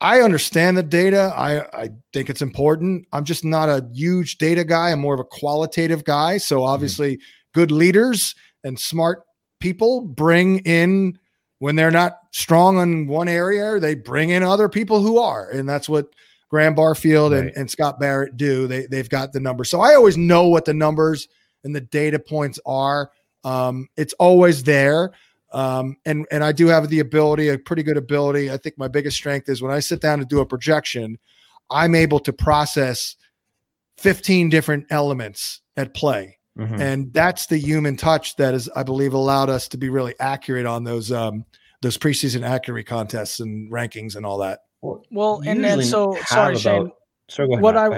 [0.01, 1.33] I understand the data.
[1.37, 3.07] I, I think it's important.
[3.13, 4.91] I'm just not a huge data guy.
[4.91, 6.39] I'm more of a qualitative guy.
[6.39, 7.21] So obviously,
[7.55, 9.23] good leaders and smart
[9.61, 11.19] people bring in
[11.61, 15.69] when they're not strong in one area, they bring in other people who are, and
[15.69, 16.07] that's what
[16.51, 17.57] Graham Barfield and, Right.
[17.57, 18.67] and Scott Barrett do.
[18.67, 19.71] They they've got the numbers.
[19.71, 21.29] So I always know what the numbers
[21.65, 23.11] and the data points are.
[23.45, 25.13] Um, it's always there.
[25.53, 28.51] Um, and and I do have the ability, a pretty good ability.
[28.51, 31.19] I think my biggest strength is when I sit down to do a projection,
[31.71, 33.17] I'm able to process
[33.99, 36.39] 15 different elements at play.
[36.59, 36.81] Mhm.
[36.81, 40.67] And that's the human touch that is, I believe, allowed us to be really accurate
[40.67, 41.45] on those um,
[41.81, 44.61] those preseason accuracy contests and rankings and all that.
[45.11, 46.91] Well, and then so have sorry, Shane.
[47.29, 47.63] About- Sorry, go ahead.
[47.63, 47.89] what I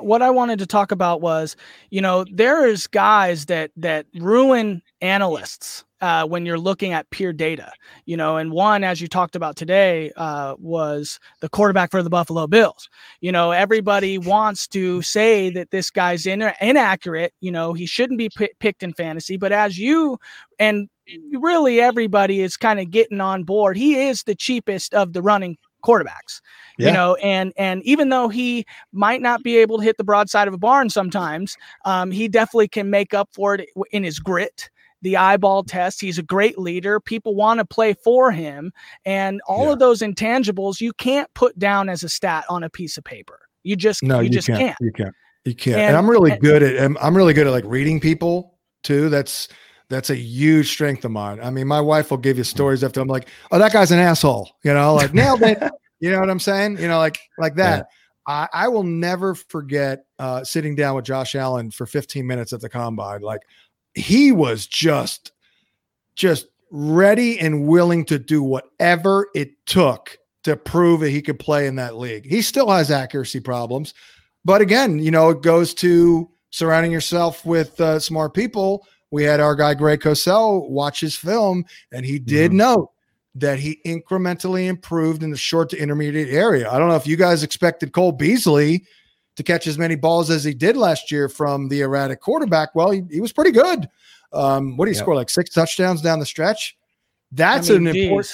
[0.00, 1.56] what I wanted to talk about was,
[1.90, 7.32] you know, there is guys that that ruin analysts uh, when you're looking at pure
[7.32, 7.72] data.
[8.04, 12.10] You know, and one, as you talked about today, uh, was the quarterback for the
[12.10, 12.88] Buffalo Bills.
[13.20, 17.32] You know, everybody wants to say that this guy's in, inaccurate.
[17.40, 19.36] You know, he shouldn't be pi picked in fantasy.
[19.36, 20.18] But as you
[20.58, 20.88] and
[21.32, 25.56] really everybody is kind of getting on board, he is the cheapest of the running
[25.84, 26.40] quarterbacks
[26.78, 30.48] you know and and even though he might not be able to hit the broadside
[30.48, 34.70] of a barn sometimes um, he definitely can make up for it in his grit
[35.02, 38.72] the eyeball test he's a great leader people want to play for him
[39.04, 39.72] and all Yeah.
[39.74, 43.40] of those intangibles you can't put down as a stat on a piece of paper
[43.62, 44.58] you just No, you, you, just can't.
[44.60, 45.14] can't, You can't.
[45.44, 45.76] You can't.
[45.76, 46.96] And- And, I'm really and- good at.
[47.00, 49.08] I'm really good at like reading people too.
[49.10, 49.48] That's
[49.94, 51.38] that's a huge strength of mine.
[51.40, 54.00] I mean, my wife will give you stories after I'm like, oh, that guy's an
[54.00, 54.50] asshole.
[54.64, 55.62] You know, like nailed it.
[56.00, 56.78] you know what I'm saying?
[56.78, 57.86] You know, like like that.
[58.26, 62.60] I, I will never forget uh, sitting down with Josh Allen for 15 minutes at
[62.60, 63.20] the combine.
[63.20, 63.42] Like
[63.94, 65.32] he was just
[66.16, 71.66] just ready and willing to do whatever it took to prove that he could play
[71.66, 72.26] in that league.
[72.26, 73.94] He still has accuracy problems,
[74.44, 78.86] but again, you know, it goes to surrounding yourself with uh, smart people.
[79.14, 82.56] We had our guy Greg Cosell watch his film, and he did Mhm.
[82.56, 82.90] note
[83.36, 86.68] that he incrementally improved in the short to intermediate area.
[86.68, 88.84] I don't know if you guys expected Cole Beasley
[89.36, 92.74] to catch as many balls as he did last year from the erratic quarterback.
[92.74, 93.88] Well, he, he was pretty good.
[94.32, 95.04] Um, what did he Yep.
[95.04, 95.14] score?
[95.14, 96.76] Like six touchdowns down the stretch.
[96.76, 98.30] I That's mean, an important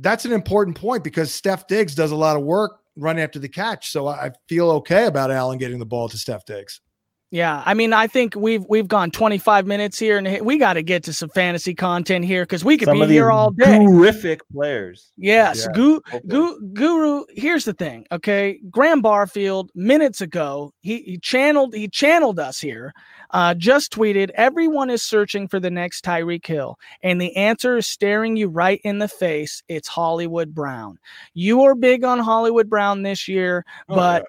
[0.00, 3.48] that's an important point because Steph Diggs does a lot of work running after the
[3.48, 3.90] catch.
[3.90, 6.82] So I I feel okay about Allen getting the ball to Steph Diggs.
[7.32, 10.82] Yeah, I mean, I think we've we've gone 25 minutes here, and we got to
[10.82, 13.78] get to some fantasy content here because we could Some be here all day.
[13.86, 15.12] Terrific players.
[15.16, 16.22] Yes, Yeah, Gu- hopefully.
[16.26, 17.24] Gu- Guru.
[17.30, 18.58] Here's the thing, okay?
[18.68, 22.92] Graham Barfield minutes ago he, he channeled he channeled us here.
[23.30, 27.86] Uh, just tweeted, "Everyone is searching for the next Tyreek Hill, and the answer is
[27.86, 29.62] staring you right in the face.
[29.68, 30.98] It's Hollywood Brown.
[31.34, 34.24] You are big on Hollywood Brown this year, Oh, but."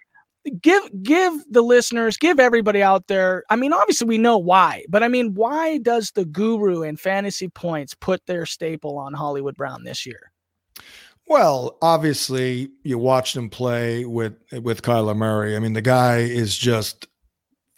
[0.62, 3.44] Give give the listeners, give everybody out there.
[3.50, 7.48] I mean, obviously we know why, but I mean, why does the guru and fantasy
[7.48, 10.32] points put their staple on Hollywood Brown this year?
[11.28, 15.56] Well, obviously, you watched him play with with Kyler Murray.
[15.56, 17.08] I mean, the guy is just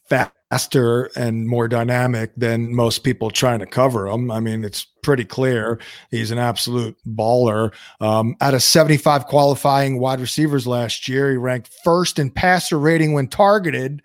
[0.09, 4.29] faster and more dynamic than most people trying to cover him.
[4.29, 5.79] I mean, it's pretty clear
[6.11, 7.73] he's an absolute baller.
[7.99, 13.13] Um, out of 75 qualifying wide receivers last year, he ranked first in passer rating
[13.13, 14.01] when targeted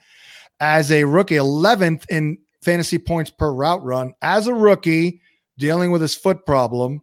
[0.60, 5.20] as a rookie, 11th in fantasy points per route run as a rookie,
[5.58, 7.02] dealing with his foot problem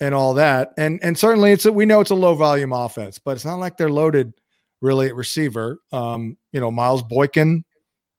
[0.00, 0.72] and all that.
[0.76, 3.56] And and certainly it's a, we know it's a low volume offense, but it's not
[3.58, 4.32] like they're loaded
[4.80, 5.80] really at receiver.
[5.92, 7.64] Um, you know, Miles Boykin,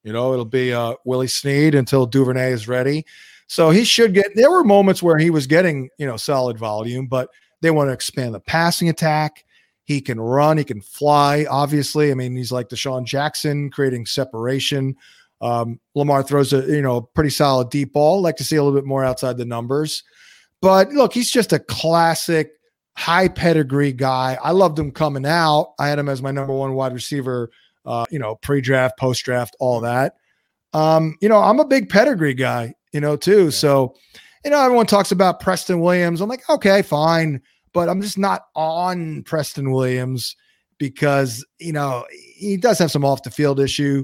[0.10, 3.06] you know, it'll be uh Willie Snead until Duvernay is ready.
[3.46, 7.06] So he should get there were moments where he was getting, you know, solid volume,
[7.06, 7.30] but
[7.62, 9.46] they want to expand the passing attack.
[9.84, 12.10] He can run, he can fly, obviously.
[12.10, 14.96] I mean, he's like DeSean Jackson, creating separation.
[15.42, 18.20] Um, Lamar throws a you know pretty solid deep ball.
[18.20, 20.04] Like to see a little bit more outside the numbers.
[20.60, 22.54] But look, he's just a classic
[22.98, 24.40] high pedigree guy.
[24.44, 25.74] I loved him coming out.
[25.78, 27.52] I had him as my number one wide receiver,
[27.90, 30.14] uh, you know, pre draft, post draft, all that.
[30.74, 33.50] Um, you know, I'm a big pedigree guy, you know, too.
[33.50, 33.96] So,
[34.46, 36.22] you know, everyone talks about Preston Williams.
[36.22, 37.42] I'm like, okay, fine.
[37.74, 40.36] But I'm just not on Preston Williams
[40.78, 44.04] because, you know, he does have some off the field issue.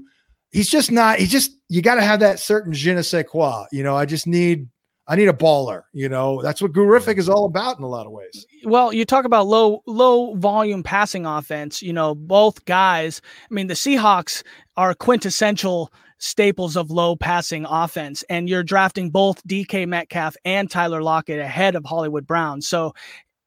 [0.51, 3.65] He's just not, he just, you got to have that certain je ne sais quoi.
[3.71, 4.67] You know, I just need,
[5.07, 5.83] I need a baller.
[5.93, 8.45] You know, that's what Gurific is all about in a lot of ways.
[8.63, 11.81] Well, you talk about low low volume passing offense.
[11.81, 13.21] You know, both guys.
[13.49, 14.43] I mean, the Seahawks
[14.77, 21.03] are quintessential staples of low passing offense, and you're drafting both DK Metcalf and Tyler
[21.03, 22.61] Lockett ahead of Hollywood Brown.
[22.61, 22.93] So,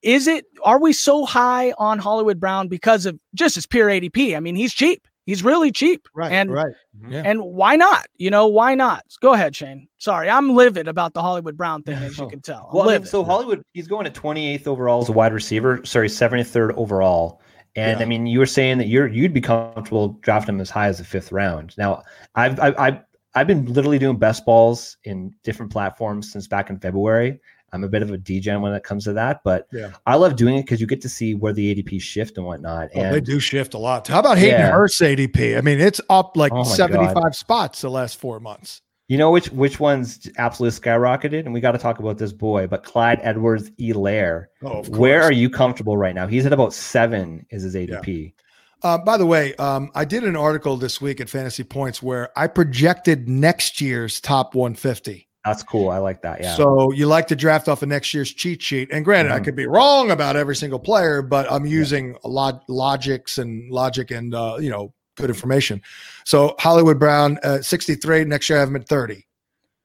[0.03, 0.45] is it?
[0.63, 4.37] Are we so high on Hollywood Brown because of just his pure ADP?
[4.37, 5.09] I mean, he's cheap.
[5.29, 6.09] He's really cheap.
[6.15, 6.33] Right.
[6.33, 6.73] And right.
[6.99, 7.13] Mm-hmm.
[7.13, 7.23] Yeah.
[7.27, 8.07] and why not?
[8.17, 9.05] You know, why not?
[9.21, 9.87] Go ahead, Shane.
[9.99, 12.69] Sorry, I'm livid about the Hollywood Brown thing, as you can tell.
[12.71, 13.09] I'm Well, I mean, livid.
[13.09, 15.85] so Hollywood, he's going to 28th overall as a wide receiver.
[15.85, 17.43] Sorry, 73rd overall.
[17.77, 18.07] And Yeah.
[18.07, 20.97] I mean, you were saying that you're you'd be comfortable drafting him as high as
[20.97, 21.77] the fifth round.
[21.77, 22.99] Now, I've I've I've,
[23.35, 27.39] I've been literally doing best balls in different platforms since back in February,
[27.73, 29.91] I'm a bit of a degen when it comes to that, but Yeah.
[30.07, 32.89] I love doing it because you get to see where the ADP shift and whatnot.
[32.95, 34.07] Oh, and they do shift a lot.
[34.09, 34.71] How about Hayden Yeah.
[34.71, 35.57] Hurst ADP?
[35.57, 38.81] I mean, it's up like Oh my 75 spots the last four months.
[39.09, 42.67] You know which which ones absolutely skyrocketed, and we got to talk about this boy.
[42.67, 46.27] But Clyde Edwards Helaire, Oh, where are you comfortable right now?
[46.27, 47.47] He's at about seven.
[47.51, 48.35] Is his ADP?
[48.83, 52.31] Uh, by the way, um, I did an article this week at Fantasy Points where
[52.39, 55.28] I projected next year's top 150.
[55.45, 55.89] That's cool.
[55.89, 56.41] I like that.
[56.43, 56.57] Yeah.
[56.57, 58.89] So you like to draft off of next year's cheat sheet.
[58.93, 59.45] And granted, I Mhm.
[59.45, 64.11] could be wrong about every single player, but I'm using a lot logics and logic
[64.11, 65.81] and uh, you know good information.
[66.25, 68.25] So Hollywood Brown at 63.
[68.25, 69.27] Next year I have him at 30.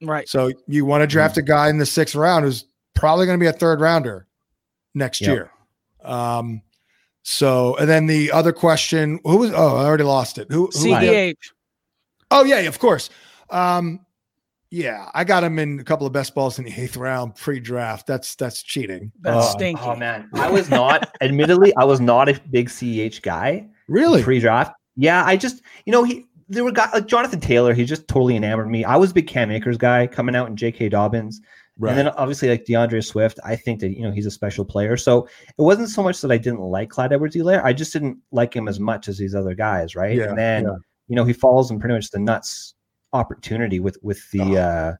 [0.01, 0.27] Right.
[0.27, 3.43] So you want to draft a guy in the sixth round who's probably going to
[3.43, 4.27] be a third rounder
[4.93, 5.29] next Yep.
[5.29, 5.51] year.
[6.03, 6.61] Um,
[7.21, 9.51] so and then the other question, who was?
[9.53, 10.47] Oh, I already lost it.
[10.51, 10.65] Who?
[10.65, 11.35] who CEH.
[12.31, 13.09] Oh yeah, yeah, of course.
[13.49, 14.02] Um,
[14.73, 18.07] yeah, I got him in a couple of best balls in the eighth round pre-draft.
[18.07, 19.11] That's that's cheating.
[19.21, 19.83] That's oh, stinky.
[19.83, 21.15] Oh man, I was not.
[21.21, 24.23] admittedly, I was not a big CEH guy Really?
[24.23, 24.73] pre-draft.
[24.95, 27.75] Yeah, I just you know he there were guys like Jonathan Taylor.
[27.75, 28.83] He just totally enamored me.
[28.83, 30.89] I was a big Cam Akers guy coming out in J.K.
[30.89, 31.39] Dobbins.
[31.79, 34.97] And then obviously like DeAndre Swift, I think that you know he's a special player.
[34.97, 37.63] So it wasn't so much that I didn't like Clyde Edwards Helaire.
[37.63, 40.17] I just didn't like him as much as these other guys, right?
[40.17, 40.75] Yeah, and then yeah.
[41.09, 42.73] you know he falls in pretty much the nuts
[43.13, 44.93] opportunity with with the uh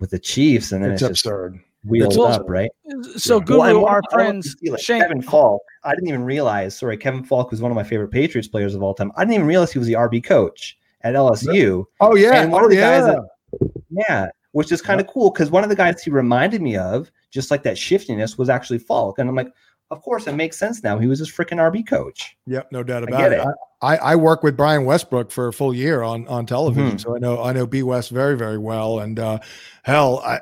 [0.00, 1.58] with the Chiefs, and then it's it's, absurd.
[1.84, 2.70] wheeled Well, up, right?
[3.16, 3.44] So Yeah.
[3.44, 5.62] Guru, Well, our I want to friends, like, Shane, Kevin Falk.
[5.84, 6.76] I didn't even realize.
[6.76, 9.12] Sorry, Kevin Falk was one of my favorite Patriots players of all time.
[9.16, 11.84] I didn't even realize he was the RB coach at LSU.
[12.00, 13.00] Oh yeah, And one oh, of the yeah.
[13.00, 16.62] guys that- Yeah, which is kind of cool because one of the guys he reminded
[16.62, 19.52] me of, just like that shiftiness, was actually Falk, and I'm like,
[19.90, 20.98] of course, it makes sense now.
[20.98, 22.36] He was his freaking RB coach.
[22.46, 23.38] Yep, no doubt about get it.
[23.40, 23.46] it.
[23.82, 27.00] I, I, I work with Brian Westbrook for a full year on on television, Mhm.
[27.00, 29.00] so I know I know B West very very well.
[29.00, 29.38] And uh,
[29.84, 30.40] hell, I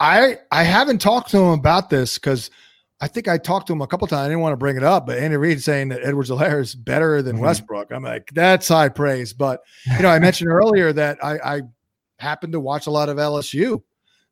[0.00, 2.50] I I haven't talked to him about this because
[3.02, 4.20] I think I talked to him a couple times.
[4.26, 6.74] I didn't want to bring it up, but Andy Reid saying that Edwards Helaire is
[6.74, 7.40] better than Mhm.
[7.40, 7.90] Westbrook.
[7.92, 9.32] I'm like, that's high praise.
[9.32, 9.60] But
[9.96, 11.60] you know, I mentioned earlier that I, I
[12.18, 13.82] happened to watch a lot of LSU.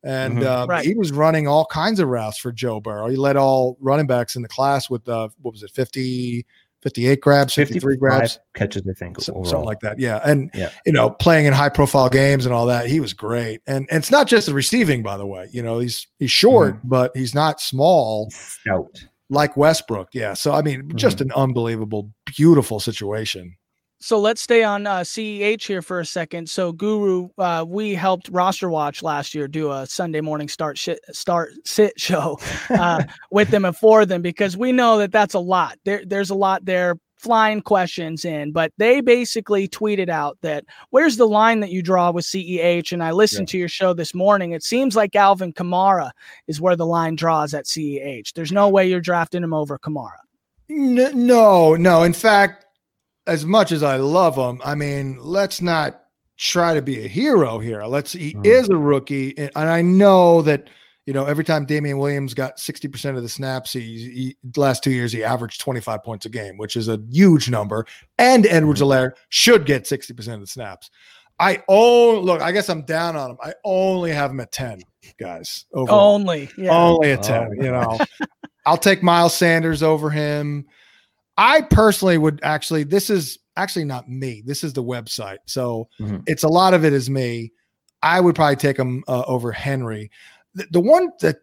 [0.08, 0.44] And Mhm.
[0.62, 0.84] uh, Right.
[0.86, 3.08] he was running all kinds of routes for Joe Burrow.
[3.08, 6.46] He led all running backs in the class with uh, what was it, 50,
[6.82, 9.44] 58 grabs, 53 grabs, catches, I think, overall.
[9.44, 9.98] something like that.
[9.98, 10.20] Yeah.
[10.24, 10.70] And, Yeah.
[10.86, 13.60] you know, playing in high profile games and all that, he was great.
[13.66, 15.48] And, and it's not just the receiving, by the way.
[15.50, 16.88] You know, he's he's short, Mm-hmm.
[16.88, 19.04] but he's not small Stout.
[19.28, 20.08] like Westbrook.
[20.14, 20.34] Yeah.
[20.34, 21.30] So, I mean, just Mm-hmm.
[21.32, 23.56] an unbelievable, beautiful situation.
[24.00, 26.48] So let's stay on uh, CEH here for a second.
[26.48, 31.00] So Guru, uh, we helped Roster Watch last year do a Sunday morning start shit,
[31.10, 32.38] start sit show
[32.70, 35.78] uh, with them and for them because we know that that's a lot.
[35.84, 41.16] There, there's a lot there flying questions in, but they basically tweeted out that where's
[41.16, 42.92] the line that you draw with CEH?
[42.92, 44.52] And I listened to your show this morning.
[44.52, 46.12] It seems like Alvin Kamara
[46.46, 48.32] is where the line draws at CEH.
[48.34, 50.18] There's no way you're drafting him over Kamara.
[50.68, 52.02] No, no.
[52.04, 52.66] In fact,
[53.28, 56.00] as much as I love him, I mean, let's not
[56.36, 57.84] try to be a hero here.
[57.84, 58.46] Let's he Mm.
[58.46, 60.68] is a rookie, and, and I know that
[61.06, 64.82] you know every time Damien Williams got sixty percent of the snaps, he, he last
[64.82, 67.86] two years he averaged twenty five points a game, which is a huge number.
[68.18, 70.90] And Edwards Helaire should get sixty percent of the snaps.
[71.40, 72.40] I own look.
[72.42, 73.36] I guess I'm down on him.
[73.42, 74.80] I only have him at ten,
[75.20, 75.66] guys.
[75.72, 76.14] Overall.
[76.16, 76.70] Only, yeah.
[76.76, 77.96] Only a Oh, 10, you know.
[78.66, 80.66] I'll take Miles Sanders over him.
[81.38, 84.42] I personally would actually, this is actually not me.
[84.44, 85.38] This is the website.
[85.46, 86.24] So Mhm.
[86.26, 87.52] it's a lot of it is me.
[88.02, 90.10] I would probably take him uh, over Henry.
[90.54, 91.38] The, the one that,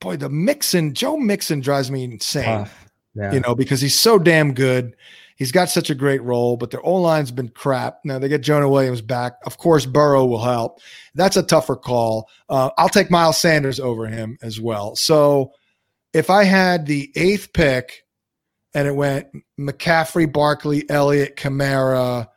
[0.00, 2.88] boy, the Mixon, Joe Mixon drives me insane, Tough.
[3.14, 3.32] Yeah.
[3.32, 4.94] you know, because he's so damn good.
[5.36, 7.98] He's got such a great role, but their O line's been crap.
[8.04, 9.34] Now they get Jonah Williams back.
[9.44, 10.80] Of course, Burrow will help.
[11.14, 12.28] That's a tougher call.
[12.48, 14.96] Uh, I'll take Miles Sanders over him as well.
[14.96, 15.52] So
[16.14, 18.04] if I had the eighth pick
[18.76, 19.26] and it went
[19.58, 22.28] McCaffrey, Barkley, Elliott, Kamara,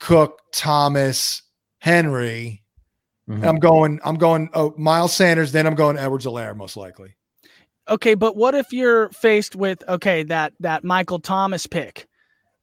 [0.00, 1.42] Cook, Thomas,
[1.78, 2.62] Henry,
[3.28, 3.46] Mhm.
[3.46, 7.14] I'm going, I'm going oh, Miles Sanders, then I'm going Edwards Helaire, most likely.
[7.86, 12.07] Okay, but what if you're faced with okay that that Michael Thomas pick?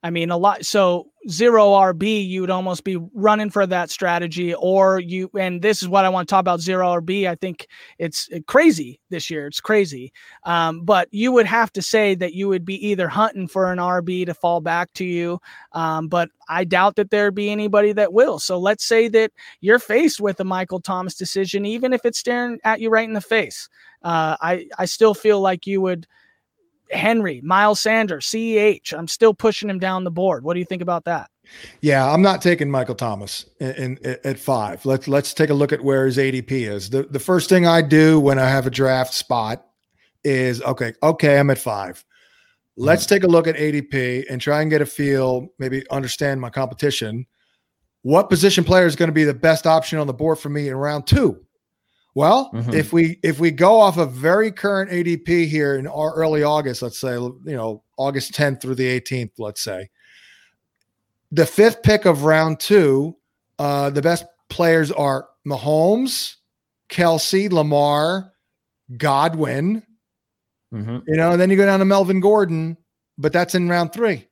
[0.06, 0.64] I mean, a lot.
[0.64, 5.32] So zero RB, you would almost be running for that strategy, or you.
[5.36, 7.28] And this is what I want to talk about zero RB.
[7.28, 7.66] I think
[7.98, 9.48] it's crazy this year.
[9.48, 10.14] It's crazy.
[10.44, 13.80] Um, but you would have to say that you would be either hunting for an
[13.80, 15.40] RB to fall back to you.
[15.72, 18.38] Um, but I doubt that there'd be anybody that will.
[18.38, 19.32] So let's say that
[19.62, 23.16] you're faced with a Michael Thomas decision, even if it's staring at you right in
[23.16, 23.70] the face.
[24.04, 26.06] Uh, I I still feel like you would
[26.92, 28.94] Henry, Miles Sanders, CEH.
[28.94, 30.44] I'm still pushing him down the board.
[30.44, 31.30] What do you think about that?
[31.82, 34.86] Yeah, I'm not taking Michael Thomas in, in, at five.
[34.86, 36.90] Let's let's take a look at where his ADP is.
[36.90, 39.66] The the first thing I do when I have a draft spot
[40.24, 40.94] is okay.
[41.04, 42.04] Okay, I'm at five.
[42.78, 43.16] Let's mm-hmm.
[43.16, 47.26] take a look at ADP and try and get a feel, maybe understand my competition.
[48.02, 50.68] What position player is going to be the best option on the board for me
[50.68, 51.45] in round two?
[52.16, 52.74] Well, mm-hmm.
[52.74, 56.82] if we if we go off of very current ADP here in our early August,
[56.82, 59.90] let's say you know August 10th through the 18th, let's say
[61.32, 63.18] the fifth pick of round two,
[63.60, 66.36] uh, the best players are Mahomes,
[66.90, 68.32] Kelce, Lamar,
[68.96, 69.84] Godwin.
[70.74, 71.00] Mm-hmm.
[71.08, 72.78] You know, and then you go down to Melvin Gordon,
[73.18, 74.28] but that's in round three.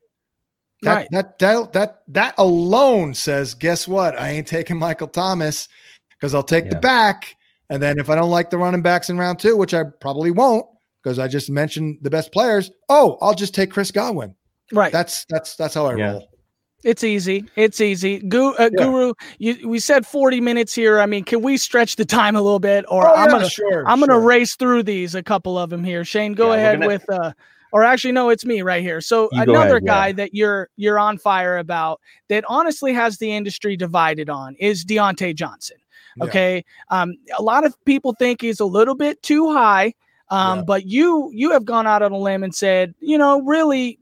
[0.81, 1.07] That, right.
[1.11, 4.19] that that that that alone says, guess what?
[4.19, 5.67] I ain't taking Michael Thomas
[6.09, 6.71] because I'll take yeah.
[6.71, 7.35] the back.
[7.69, 10.31] And then if I don't like the running backs in round two, which I probably
[10.31, 10.65] won't,
[11.01, 14.35] because I just mentioned the best players, oh, I'll just take Chris Godwin.
[14.71, 14.91] Right.
[14.91, 16.11] That's that's that's how I yeah.
[16.11, 16.29] roll.
[16.83, 17.45] It's easy.
[17.55, 18.19] It's easy.
[18.19, 18.83] Gu- uh, yeah.
[18.83, 20.99] Guru, you, we said 40 minutes here.
[20.99, 23.43] I mean, can we stretch the time a little bit or oh, I'm yeah, going
[23.43, 26.03] to sure, I'm going to race through these a couple of them here.
[26.03, 26.87] Shane, go yeah, ahead gonna...
[26.87, 27.31] with uh
[27.71, 29.01] or actually no, it's me right here.
[29.01, 33.33] So you another ahead, guy that you're you're on fire about that honestly has the
[33.33, 35.77] industry divided on is Diontae Johnson.
[36.21, 36.63] Okay?
[36.89, 39.93] Um a lot of people think he's a little bit too high.
[40.29, 43.99] Um, but you you have gone out on a limb and said, you know, really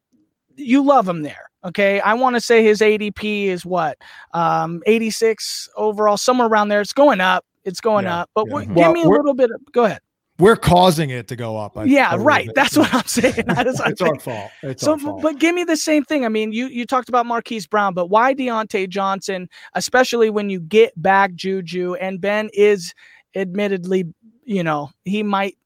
[0.56, 1.50] you love him there.
[1.64, 3.98] Okay, I want to say his ADP is what
[4.34, 6.82] um, 86 overall, somewhere around there.
[6.82, 7.46] It's going up.
[7.66, 8.32] It's going yeah, up.
[8.34, 8.66] But yeah.
[8.66, 9.52] give well, me a little bit.
[9.52, 10.02] Of, go ahead.
[10.42, 11.78] We're causing it to go up.
[11.78, 12.50] I yeah, right.
[12.56, 13.46] That's what I'm saying.
[13.46, 14.52] That is it's our fault.
[14.64, 15.22] It's so, our fault.
[15.22, 16.26] but give me the same thing.
[16.26, 20.60] I mean, you you talked about Marquise Brown, but why Diontae Johnson, especially when you
[20.60, 22.94] get back Juju and Ben is
[23.36, 24.06] admittedly,
[24.44, 25.58] you know, he might,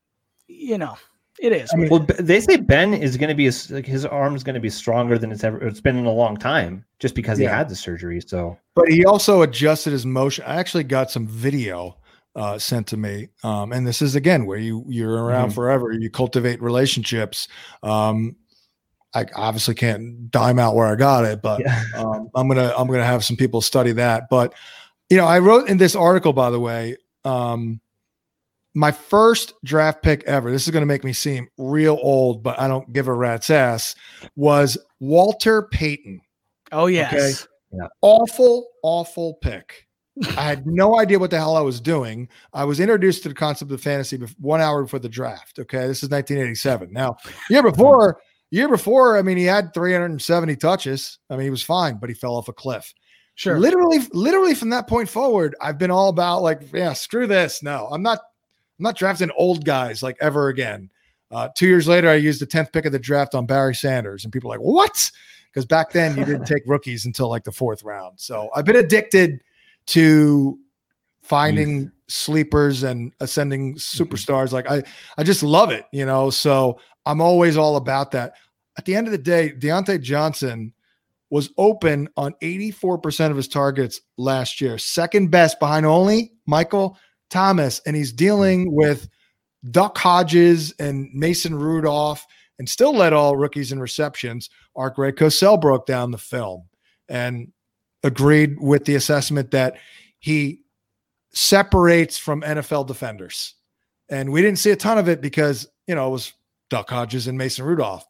[0.47, 0.97] you know,
[1.39, 1.69] it is.
[1.73, 4.55] I mean, well, they say Ben is going to be like his arm is going
[4.55, 7.49] to be stronger than it's ever it's been in a long time, just because yeah.
[7.49, 8.21] he had the surgery.
[8.25, 10.43] So, but he also adjusted his motion.
[10.45, 11.97] I actually got some video
[12.35, 15.55] uh, sent to me, um, and this is again where you you're around mm-hmm.
[15.55, 15.91] forever.
[15.91, 17.47] You cultivate relationships.
[17.83, 18.35] Um,
[19.13, 21.83] I obviously can't dime out where I got it, but yeah.
[21.95, 24.29] um, I'm gonna I'm gonna have some people study that.
[24.29, 24.53] But
[25.09, 26.97] you know, I wrote in this article, by the way.
[27.23, 27.79] Um,
[28.75, 32.59] my first draft pick ever, this is going to make me seem real old, but
[32.59, 33.95] I don't give a rat's ass,
[34.35, 36.19] was Walter Payton.
[36.73, 37.13] Oh, yes.
[37.13, 37.51] Okay?
[37.71, 37.87] Yeah.
[38.01, 39.84] Awful, awful pick.
[40.37, 42.29] I had no idea what the hell I was doing.
[42.53, 45.59] I was introduced to the concept of fantasy one hour before the draft.
[45.59, 45.87] Okay.
[45.87, 46.91] This is 1987.
[46.93, 47.17] Now,
[47.49, 51.19] year before, year before, I mean, he had 370 touches.
[51.29, 52.93] I mean, he was fine, but he fell off a cliff.
[53.35, 53.59] Sure.
[53.59, 57.61] Literally, literally from that point forward, I've been all about like, yeah, screw this.
[57.61, 58.19] No, I'm not
[58.79, 60.89] I'm not drafting old guys like ever again.
[61.31, 64.23] Uh, two years later, I used the 10th pick of the draft on Barry Sanders,
[64.23, 65.11] and people are like, what?
[65.51, 68.19] Because back then you didn't take rookies until like the fourth round.
[68.19, 69.41] So I've been addicted
[69.87, 70.59] to
[71.21, 74.03] finding sleepers and ascending mm-hmm.
[74.03, 74.51] superstars.
[74.51, 74.83] Like I,
[75.17, 76.29] I just love it, you know.
[76.29, 78.33] So I'm always all about that.
[78.77, 80.73] At the end of the day, Diontae Johnson
[81.29, 86.97] was open on 84% of his targets last year, second best behind only Michael
[87.29, 89.09] Thomas, and he's dealing with
[89.71, 92.25] Duck Hodges and Mason Rudolph,
[92.59, 94.49] and still led all rookies in receptions.
[94.75, 96.63] Art Greg Cosell broke down the film
[97.09, 97.51] and
[98.05, 99.75] agreed with the assessment that
[100.19, 100.61] he
[101.33, 103.55] separates from NFL defenders.
[104.09, 106.33] And we didn't see a ton of it because, you know, it was
[106.69, 108.05] Duck Hodges and Mason Rudolph.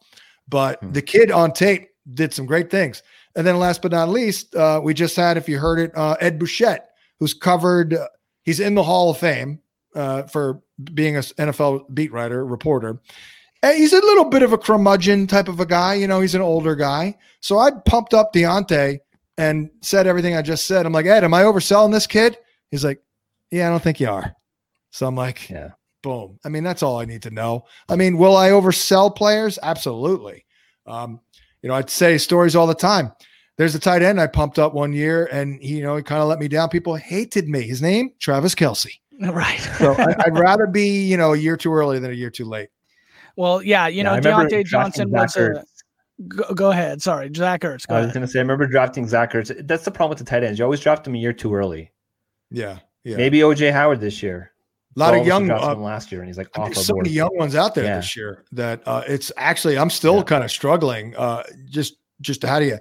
[0.47, 0.91] But hmm.
[0.91, 3.01] the kid on tape did some great things.
[3.35, 6.15] And then last but not least, uh, we just had, if you heard it, uh,
[6.21, 7.97] Ed Bouchette, who's covered
[8.45, 9.59] He's in the Hall of Fame
[9.95, 10.61] uh, for
[10.93, 13.01] being an NFL beat writer, reporter.
[13.63, 15.95] And he's a little bit of a curmudgeon type of a guy.
[15.95, 17.17] You know, he's an older guy.
[17.39, 18.99] So I pumped up Diontae
[19.38, 20.86] and said everything I just said.
[20.86, 22.38] I'm like, Ed, am I overselling this kid?
[22.71, 23.01] He's like,
[23.51, 24.33] Yeah, I don't think you are.
[24.91, 25.71] So I'm like, Yeah,
[26.01, 26.39] boom.
[26.45, 27.65] I mean, that's all I need to know.
[27.89, 29.59] I mean, will I oversell players?
[29.61, 30.45] Absolutely.
[30.86, 31.19] Um,
[31.61, 33.11] you know, I'd say stories all the time.
[33.57, 36.21] There's a tight end I pumped up one year, and he, you know, he kind
[36.21, 36.69] of let me down.
[36.69, 37.61] People hated me.
[37.61, 38.91] His name, Travis Kelce.
[39.17, 39.59] Right.
[39.79, 42.43] so I, would rather be, you know, a year too early than a year too
[42.43, 42.67] late.
[43.38, 45.63] Well, yeah, you yeah, know, Diontae Johnson was a.
[46.28, 47.01] Go, go, ahead.
[47.01, 47.88] Sorry, Zach Ertz.
[47.88, 49.68] Go I was going to say, I remember drafting Zach Ertz.
[49.68, 50.57] That's the problem with the tight ends.
[50.59, 51.91] You always draft them a year too early.
[52.51, 52.80] Yeah.
[53.03, 53.18] Yeah.
[53.18, 54.51] Maybe OJ Howard this year.
[54.95, 57.53] A lot of young uh, last year, and he's like off so many young ones
[57.53, 57.97] out there yeah.
[57.97, 60.24] this year that uh, it's actually I'm still yeah.
[60.24, 61.13] kind of struggling.
[61.18, 62.80] Uh, just just how do you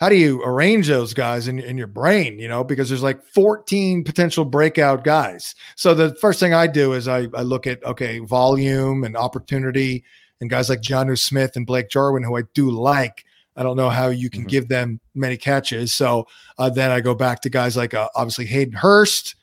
[0.00, 3.22] how do you arrange those guys in, in your brain, you know, because there's like
[3.22, 5.54] 14 potential breakout guys.
[5.76, 10.02] So the first thing I do is I, I look at, okay, volume and opportunity
[10.40, 13.24] and guys like Jonnu Smith and Blake Jarwin, who I do like.
[13.56, 14.48] I don't know how you can Mhm.
[14.48, 15.92] give them many catches.
[15.94, 16.26] So
[16.58, 19.34] uh, then I go back to guys like uh, obviously Hayden Hurst.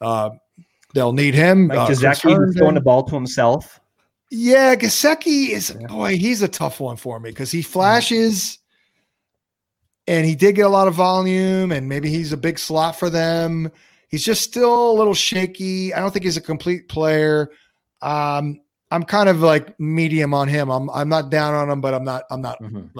[0.00, 0.30] Uh,
[0.94, 1.68] they'll need him.
[1.68, 2.52] Like Uh, Chris Gesicki, who's Herndon.
[2.54, 3.80] throwing the ball to himself.
[4.30, 5.86] Yeah, Gesicki is Yeah.
[5.88, 8.58] boy, he's a tough one for me because he flashes
[10.06, 13.08] and he did get a lot of volume, and maybe he's a big slot for
[13.08, 13.70] them.
[14.08, 15.94] He's just still a little shaky.
[15.94, 17.50] I don't think he's a complete player.
[18.02, 18.60] Um,
[18.94, 20.70] I'm kind of like medium on him.
[20.70, 22.90] I'm I'm not down on him, but I'm not I'm not Mhm.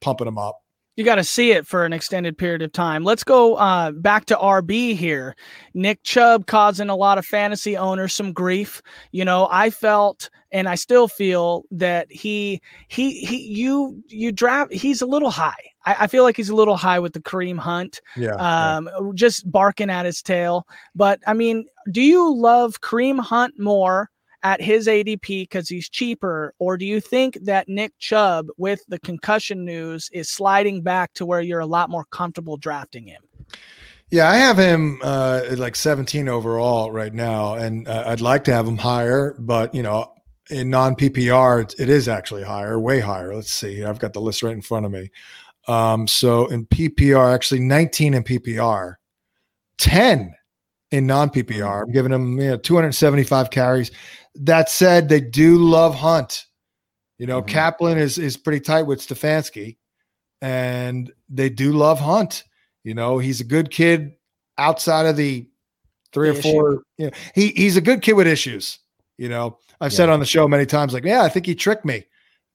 [0.00, 0.58] pumping him up.
[0.96, 3.02] You got to see it for an extended period of time.
[3.02, 5.34] Let's go uh, back to RB here.
[5.74, 8.80] Nick Chubb causing a lot of fantasy owners some grief.
[9.10, 14.72] You know, I felt and I still feel that he he he you you draft
[14.72, 15.54] he's a little high.
[15.84, 18.34] I, I feel like he's a little high with the Kareem Hunt, Yeah.
[18.76, 20.64] um, just barking at his tail.
[20.94, 24.10] But I mean, do you love Kareem Hunt more?
[24.44, 28.98] At his ADP because he's cheaper, or do you think that Nick Chubb, with the
[28.98, 33.22] concussion news, is sliding back to where you're a lot more comfortable drafting him?
[34.10, 38.52] Yeah, I have him uh, like 17 overall right now, and uh, I'd like to
[38.52, 40.12] have him higher, but you know,
[40.50, 43.34] in non PPR, it, is actually higher, way higher.
[43.34, 45.10] Let's see, I've got the list right in front of me.
[45.66, 48.96] Um, so in PPR, actually 19 in PPR,
[49.78, 50.34] 10
[50.90, 51.82] in non PPR.
[51.82, 53.90] I'm giving him you know 275 carries.
[54.36, 56.46] That said, they do love Hunt.
[57.18, 57.48] You know, Mhm.
[57.48, 59.76] Caplan is is pretty tight with Stefanski,
[60.42, 62.44] and they do love Hunt.
[62.82, 64.12] You know, he's a good kid
[64.58, 65.48] outside of the
[66.12, 66.50] three The or issue.
[66.52, 66.82] four.
[66.98, 68.78] You know, he he's a good kid with issues.
[69.16, 71.84] You know, I've said on the show many times, like, yeah, I think he tricked
[71.84, 72.04] me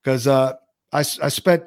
[0.04, 0.54] because uh,
[0.92, 1.64] I I spent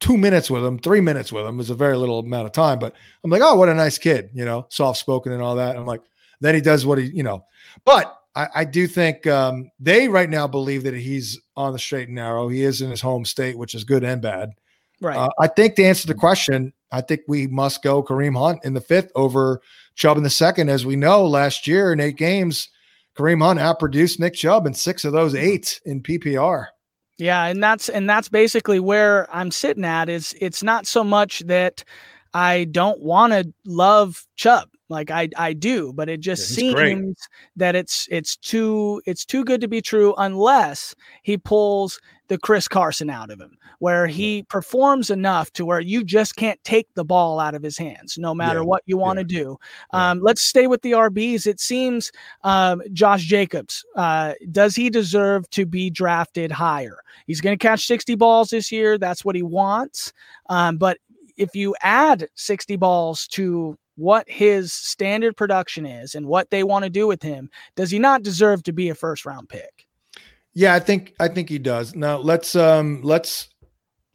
[0.00, 2.52] two minutes with him, three minutes with him it was a very little amount of
[2.52, 5.56] time, but I'm like, oh, what a nice kid, you know, soft spoken and all
[5.56, 5.76] that.
[5.76, 6.02] I'm like,
[6.40, 7.44] then he does what he, you know,
[7.84, 12.08] but I, I do think um, they right now believe that he's on the straight
[12.08, 12.48] and narrow.
[12.48, 14.50] He is in his home state, which is good and bad.
[15.00, 15.16] Right.
[15.16, 18.74] Uh, I think to answer the question, I think we must go Kareem Hunt in
[18.74, 19.60] the fifth over
[19.94, 20.68] Chubb in the second.
[20.68, 22.68] As we know, last year in eight games,
[23.16, 26.66] Kareem Hunt outproduced Nick Chubb in six of those eight in PPR.
[27.18, 31.40] Yeah, and that's and that's basically where I'm sitting at is it's not so much
[31.40, 31.82] that
[32.32, 34.68] I don't want to love Chubb.
[34.88, 36.98] Like I I do, but it just Yeah, he's great.
[36.98, 37.16] seems
[37.56, 42.68] that it's it's too it's too good to be true unless he pulls the Chris
[42.68, 47.04] Carson out of him, where he performs enough to where you just can't take the
[47.04, 49.58] ball out of his hands, no matter Yeah, what you want yeah, to do.
[49.92, 50.10] yeah.
[50.10, 51.46] Um, let's stay with the RBs.
[51.46, 52.12] It seems
[52.44, 56.98] um, Josh Jacobs, uh, does he deserve to be drafted higher?
[57.26, 58.98] He's going to catch 60 balls this year.
[58.98, 60.12] That's what he wants.
[60.50, 60.98] Um, but
[61.38, 66.84] if you add 60 balls to what his standard production is and what they want
[66.84, 69.86] to do with him, does he not deserve to be a first round pick?
[70.54, 71.94] Yeah, I think I think he does.
[71.94, 73.48] Now let's um let's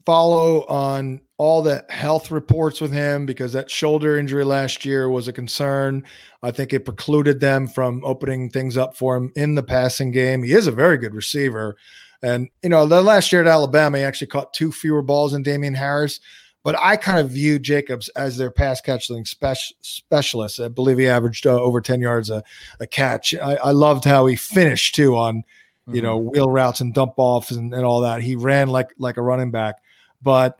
[0.05, 5.27] follow on all the health reports with him because that shoulder injury last year was
[5.27, 6.03] a concern.
[6.41, 10.43] I think it precluded them from opening things up for him in the passing game.
[10.43, 11.75] He is a very good receiver.
[12.21, 15.43] And you know, the last year at Alabama, he actually caught two fewer balls than
[15.43, 16.21] Damien Harris.
[16.63, 20.59] But I kind of view Jacobs as their pass catching spec- specialist.
[20.59, 22.41] I believe he averaged uh, over 10 yards a,
[22.79, 23.35] a catch.
[23.35, 25.43] I, I loved how he finished too on
[25.91, 28.21] you know, wheel routes and dump offs and, and all that.
[28.21, 29.75] He ran like like a running back.
[30.21, 30.59] But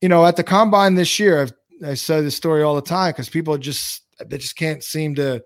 [0.00, 1.52] you know, at the combine this year, I've,
[1.84, 5.44] I say this story all the time because people just they just can't seem to,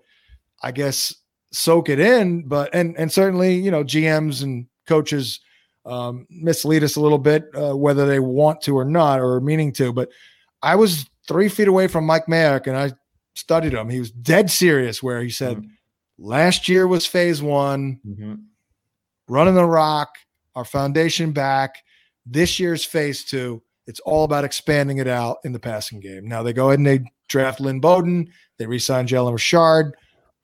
[0.63, 1.13] I guess,
[1.51, 2.47] soak it in.
[2.47, 5.41] But and and certainly, you know, GMs and coaches
[5.87, 9.71] um, mislead us a little bit, uh, whether they want to or not or meaning
[9.73, 9.93] to.
[9.93, 10.09] But
[10.61, 12.91] I was three feet away from Mike Mayock and I
[13.35, 13.89] studied him.
[13.89, 15.63] He was dead serious where he said,
[16.17, 18.41] last year was phase one Mhm.
[19.27, 20.09] running the rock,
[20.55, 21.75] our foundation back.
[22.25, 23.61] This year's phase two.
[23.85, 26.27] It's all about expanding it out in the passing game.
[26.27, 29.93] Now they go ahead and they draft Lynn Bowden, they re-sign Jalen Richard,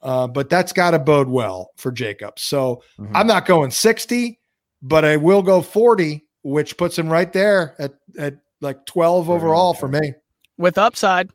[0.02, 2.44] uh, but that's got to bode well for Jacobs.
[2.44, 3.12] So Mhm.
[3.16, 4.40] I'm not going 60,
[4.84, 9.74] but I will go 40, which puts him right there at at like 12 overall
[9.74, 10.14] for me.
[10.58, 11.32] With upside,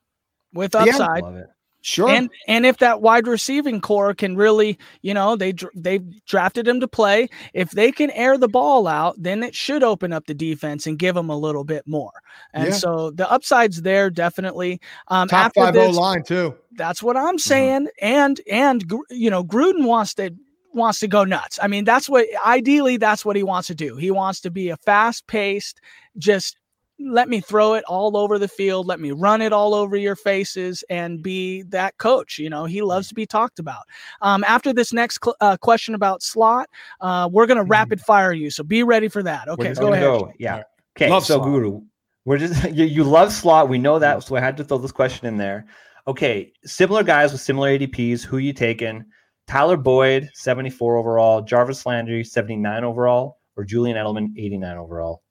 [0.55, 0.83] with Yeah.
[0.83, 1.23] upside.
[1.25, 1.49] Love it.
[1.81, 2.09] Sure.
[2.09, 6.67] And and if that wide receiving core can really, you know, they dr- they drafted
[6.67, 7.29] him to play.
[7.55, 10.99] If they can air the ball out, then it should open up the defense and
[10.99, 12.11] give them a little bit more.
[12.53, 12.75] And Yeah.
[12.75, 14.81] so the upsides there definitely.
[15.07, 16.55] Um, Top after five O this, line too.
[16.77, 17.89] that's what I'm saying.
[18.03, 20.35] And and you know, Gruden wants to
[20.75, 21.59] wants to go nuts.
[21.63, 23.97] I mean, that's what ideally that's what he wants to do.
[23.97, 25.81] He wants to be a fast paced,
[26.19, 26.57] just
[27.01, 30.17] let me throw it all over the field, let me run it all over your
[30.17, 32.39] faces, and be that coach.
[32.39, 33.85] You know, he loves to be talked about.
[34.21, 36.69] Um, after this next cl- uh, question about slot,
[37.01, 37.71] uh, we're gonna Mhm.
[37.71, 39.49] rapid fire you, so be ready for that.
[39.49, 40.21] Okay, just go gonna ahead.
[40.21, 40.33] go.
[40.41, 40.63] Yeah.
[40.97, 41.09] Okay.
[41.09, 41.47] Love so slot.
[41.47, 41.83] Guru,
[42.25, 43.69] we're just you, you love slot.
[43.69, 45.67] We know that, so I had to throw this question in there.
[46.09, 48.25] Okay, similar guys with similar ADPs.
[48.25, 49.05] Who you taking?
[49.49, 51.41] Tyler Boyd, 74 overall.
[51.41, 55.23] Jarvis Landry, 79 overall, or Julian Edelman, 89 overall.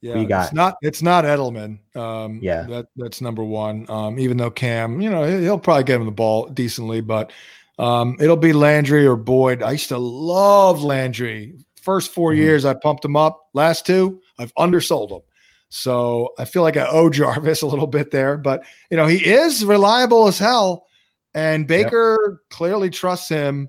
[0.00, 0.44] Yeah, you got?
[0.46, 1.78] it's not it's not Edelman.
[1.94, 2.62] Um, Yeah.
[2.62, 3.84] that that's number one.
[3.90, 7.32] Um, even though Cam, you know, he'll probably get him the ball decently, but
[7.78, 9.62] um, it'll be Landry or Boyd.
[9.62, 11.54] I used to love Landry.
[11.82, 12.36] First 4 Mhm.
[12.36, 13.40] years, I pumped him up.
[13.52, 15.20] Last two, I've undersold him.
[15.68, 19.18] So I feel like I owe Jarvis a little bit there, but you know, he
[19.24, 20.86] is reliable as hell,
[21.34, 23.68] and Baker clearly trusts him.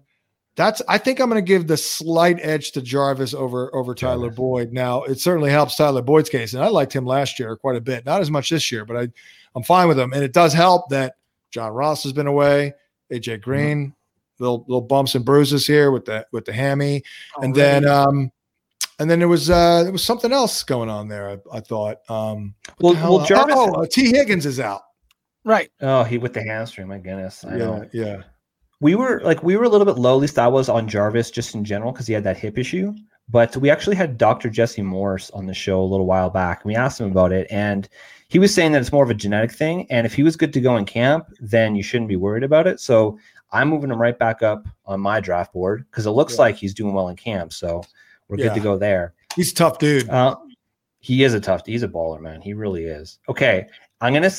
[0.55, 4.23] That's I think I'm going to give the slight edge to Jarvis over over Tyler
[4.27, 4.37] Jarvis.
[4.37, 4.73] Boyd.
[4.73, 7.81] Now it certainly helps Tyler Boyd's case, and I liked him last year quite a
[7.81, 8.05] bit.
[8.05, 9.07] Not as much this year, but I
[9.55, 11.15] I'm fine with him, and it does help that
[11.51, 12.73] John Ross has been away,
[13.11, 13.93] AJ Green,
[14.39, 17.03] little little bumps and bruises here with the with the hammy,
[17.41, 18.31] and then um
[18.99, 21.29] and then there was uh there was something else going on there.
[21.29, 23.55] I, I thought um Well, well, Jarvis.
[23.57, 24.81] oh, uh, Tee Higgins is out.
[25.43, 25.71] Right.
[25.81, 26.87] Oh, he with the hamstring.
[26.87, 27.43] My goodness.
[27.43, 27.89] I yeah, know.
[27.93, 28.21] yeah.
[28.79, 31.29] we were like we were a little bit low at least i was on jarvis
[31.31, 32.93] just in general because he had that hip issue
[33.29, 36.69] but we actually had dr jesse morris on the show a little while back and
[36.69, 37.87] we asked him about it and
[38.27, 40.51] he was saying that it's more of a genetic thing and if he was good
[40.53, 43.17] to go in camp then you shouldn't be worried about it so
[43.51, 46.41] i'm moving him right back up on my draft board because it looks Yeah.
[46.41, 47.83] like he's doing well in camp so
[48.29, 50.09] we're good to go there He's a tough dude.
[50.09, 50.35] uh,
[51.01, 51.73] he is a tough dude.
[51.73, 53.67] he's a baller man he really is okay
[54.01, 54.31] i'm gonna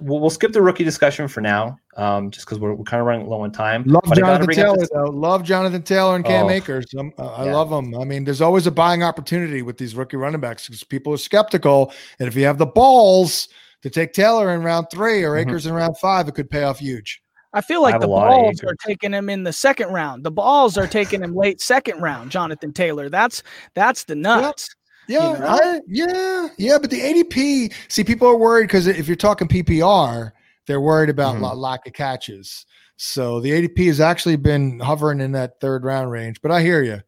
[0.00, 3.06] we'll, we'll skip the rookie discussion for now um, just because we're, we're kind of
[3.06, 5.04] running low on time Love But Jonathan bring Taylor this- though.
[5.04, 6.50] Love Jonathan Taylor and Cam Oh.
[6.50, 6.86] Akers.
[6.98, 7.54] Um, uh, I Yeah.
[7.54, 7.94] love them.
[7.98, 11.18] I mean, there's always a buying opportunity with these rookie running backs because people are
[11.18, 13.48] skeptical, and if you have the balls
[13.82, 15.42] to take Taylor in round three or Mhm.
[15.48, 17.22] Akers in round five, it could pay off huge.
[17.52, 19.88] I feel like have the a lot of balls are taking him in the second
[19.90, 20.24] round.
[20.24, 22.30] The balls are taking him late second round.
[22.30, 23.08] Jonathan Taylor.
[23.08, 23.42] That's
[23.74, 24.68] that's the nuts.
[25.08, 25.46] Yeah, You know?
[25.46, 26.78] I, yeah, yeah.
[26.78, 30.32] But the ADP, see, people are worried because if you're talking PPR,
[30.66, 31.56] they're worried about Mhm.
[31.56, 32.66] lack of catches.
[32.96, 36.40] So the ADP has actually been hovering in that third round range.
[36.42, 37.02] But I hear you.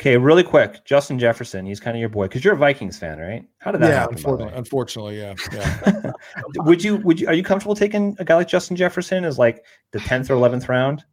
[0.00, 1.66] Okay, really quick, Justin Jefferson.
[1.66, 3.44] He's kind of your boy because you're a Vikings fan, right?
[3.58, 4.14] How did that Yeah, happen?
[4.14, 4.52] by the way?
[4.56, 6.12] unfortunately, unfortunately, yeah, yeah.
[6.64, 6.98] would you?
[6.98, 7.26] Would you?
[7.26, 10.68] Are you comfortable taking a guy like Justin Jefferson as like the tenth or eleventh
[10.68, 11.04] round?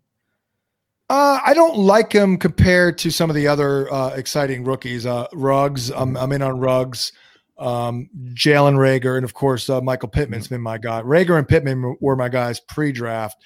[1.09, 5.05] Uh, I don't like him compared to some of the other uh, exciting rookies.
[5.05, 7.11] Uh, Ruggs, I'm, I'm in on Ruggs.
[7.57, 11.01] Um, Jalen Reagor, and of course uh, Michael Pittman's been my guy.
[11.01, 13.41] Reagor and Pittman were my guys pre-draft.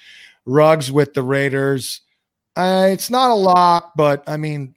[0.46, 2.00] Ruggs with the Raiders.
[2.56, 4.74] Uh, it's not a lot, but I mean,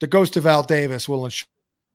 [0.00, 1.46] the ghost of Al Davis will ensure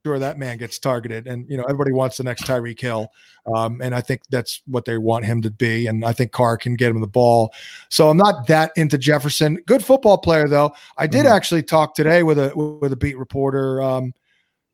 [0.04, 3.10] that man gets targeted, and you know everybody wants the next Tyreek Hill,
[3.54, 5.88] um, and I think that's what they want him to be.
[5.88, 7.54] And I think Carr can get him the ball.
[7.90, 9.56] So I'm not that into Jefferson.
[9.68, 10.74] Good football player though.
[10.98, 11.32] I did Mhm.
[11.32, 14.14] actually talk today with a with a beat reporter um,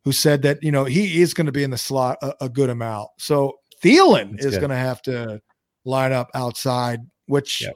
[0.04, 2.50] who said that you know he is going to be in the slot a, a
[2.50, 3.10] good amount.
[3.18, 5.42] So Thielen That's is going to have to
[5.86, 7.62] line up outside, which.
[7.64, 7.76] Yep.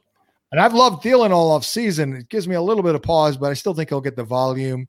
[0.51, 2.15] And I've loved Thielen all off season.
[2.15, 4.23] It gives me a little bit of pause, but I still think he'll get the
[4.23, 4.87] volume.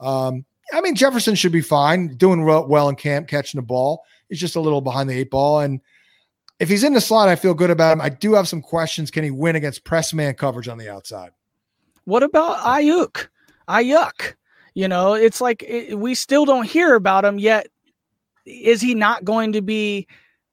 [0.00, 4.04] Um, I mean, Jefferson should be fine, doing well, well in camp, catching the ball.
[4.28, 5.60] He's just a little behind the eight ball.
[5.60, 5.80] And
[6.58, 8.00] if he's in the slot, I feel good about him.
[8.00, 9.10] I do have some questions.
[9.10, 11.30] Can he win against press man coverage on the outside?
[12.04, 13.28] What about Aiyuk?
[13.68, 14.34] Aiyuk.
[14.74, 17.68] You know, it's like it, we still don't hear about him yet.
[18.44, 20.06] Is he not going to be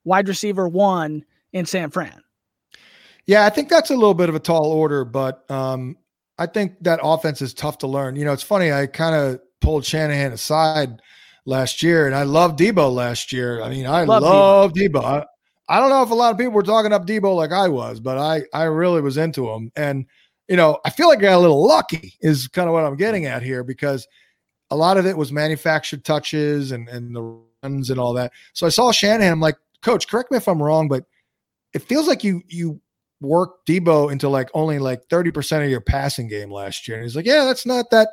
[0.04, 2.22] wide receiver one in San Fran?
[3.26, 5.98] Yeah, I think that's a little bit of a tall order, but um,
[6.38, 8.16] I think that offense is tough to learn.
[8.16, 8.72] You know, it's funny.
[8.72, 11.02] I kind of pulled Shanahan aside
[11.46, 13.62] last year, and I loved Deebo last year.
[13.62, 15.04] I mean, I Love love Deebo.
[15.04, 15.26] I,
[15.70, 18.00] I don't know if a lot of people were talking up Deebo like I was,
[18.00, 19.72] but I I really was into him.
[19.76, 20.06] And
[20.48, 22.14] you know, I feel like I got a little lucky.
[22.22, 24.08] Is kind of what I'm getting at here because
[24.70, 28.34] a lot of it was manufactured touches and and the runs and all that.
[28.52, 29.34] So I saw Shanahan.
[29.34, 31.06] I'm like, Coach, correct me if I'm wrong, but
[31.74, 32.80] it feels like you you
[33.22, 36.98] work Deebo into like only like 30% of your passing game last year.
[36.98, 38.10] And he's like, yeah, that's not that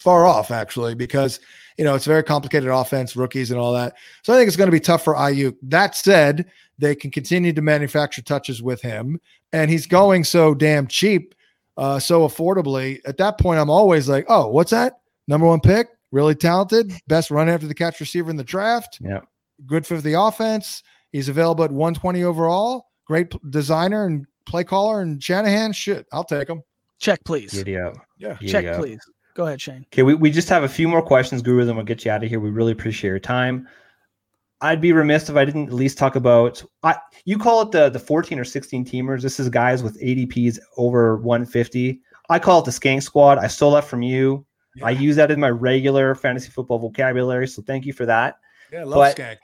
[0.00, 1.38] far off actually, because
[1.78, 3.94] you know, it's a very complicated offense, rookies and all that.
[4.22, 5.56] So I think it's going to be tough for Aiyuk.
[5.62, 9.18] That said, they can continue to manufacture touches with him
[9.52, 11.34] and he's going so damn cheap,
[11.76, 13.00] uh, so affordably.
[13.06, 15.00] At that point, I'm always like, oh, what's that?
[15.26, 18.98] Number one pick, really talented, best run after the catch receiver in the draft.
[19.00, 19.20] Yeah.
[19.66, 20.82] Good for the offense.
[21.12, 22.88] He's available at 120 overall.
[23.06, 25.72] Great p- designer and play caller and Shanahan.
[25.72, 26.62] Shit, I'll take him.
[26.98, 27.52] Check, please.
[27.52, 27.96] Giddy up.
[28.18, 28.34] Yeah.
[28.34, 29.00] Giddy Check, please.
[29.34, 29.86] Go ahead, Shane.
[29.92, 32.22] Okay, we, we just have a few more questions, Guru, then we'll get you out
[32.22, 32.40] of here.
[32.40, 33.68] We really appreciate your time.
[34.60, 36.62] I'd be remiss if I didn't at least talk about.
[36.82, 39.22] I, you call it the the 14 or 16 teamers.
[39.22, 42.00] This is guys with ADPs over 150.
[42.28, 43.38] I call it the skank squad.
[43.38, 44.44] I stole that from you.
[44.76, 44.86] Yeah.
[44.86, 47.48] I use that in my regular fantasy football vocabulary.
[47.48, 48.36] So thank you for that.
[48.72, 49.38] Yeah, But- skank.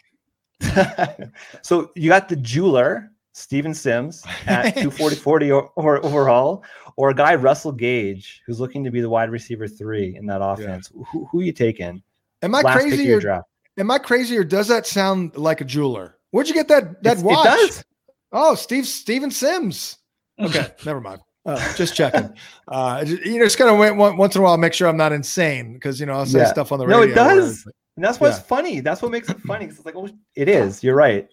[1.62, 6.64] so you got the jeweler, Steven Sims, at 240 40 or, or overall,
[6.97, 10.41] or a guy, Russell Gage, who's looking to be the wide receiver three in that
[10.43, 10.91] offense.
[11.12, 12.03] Who, who you taking?
[12.43, 13.47] Am I Last crazy or draft.
[13.78, 16.16] am I crazy or does that sound like a jeweler?
[16.30, 17.47] Where'd you get that that It's- watch?
[17.47, 17.84] It does.
[18.32, 19.99] Oh, Steve Steven Sims.
[20.41, 21.20] Okay, never mind.
[21.45, 22.32] Uh, just checking.
[22.68, 25.12] Uh, you know, just kind of went once in a while, make sure I'm not
[25.12, 26.47] insane because you know I'll say Yeah.
[26.47, 27.05] stuff on the radio.
[27.07, 27.64] No, it does.
[27.97, 28.43] And that's what's Yeah.
[28.45, 28.80] funny.
[28.80, 29.66] That's what makes it funny.
[29.66, 30.82] It's like, oh, it is.
[30.82, 31.28] You're right.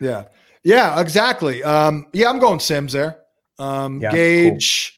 [0.00, 0.24] Yeah,
[0.64, 1.62] yeah, exactly.
[1.62, 3.20] Um, yeah, I'm going Sims there.
[3.58, 4.94] Um, Yeah, Gage.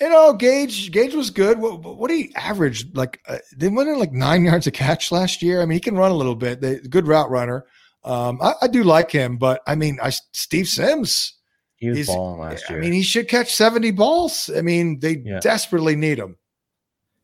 [0.00, 0.90] You know, Gage.
[0.90, 1.58] Gage was good.
[1.58, 2.92] What, what did he average?
[2.94, 5.62] Like, uh, they went in like nine yards a catch last year.
[5.62, 6.60] I mean, he can run a little bit.
[6.60, 7.64] They, good route runner.
[8.04, 11.34] Um, I, I do like him, but I mean, I Steve Sims.
[11.76, 12.78] He was balling last year.
[12.78, 14.48] I mean, he should catch 70 balls.
[14.56, 15.40] I mean, they Yeah.
[15.40, 16.36] desperately need him.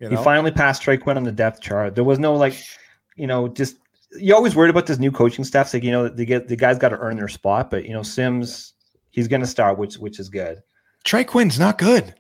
[0.01, 1.95] You he finally passed Trey Quinn on the depth chart.
[1.95, 2.55] There was no like,
[3.17, 3.77] you know, just
[4.19, 5.67] you always worried about this new coaching staff.
[5.67, 7.93] It's like you know, they get the guys got to earn their spot, but you
[7.93, 8.75] know, Sims,
[9.11, 10.63] he's going to start, which which is good.
[11.05, 12.15] Trey Quinn's not good.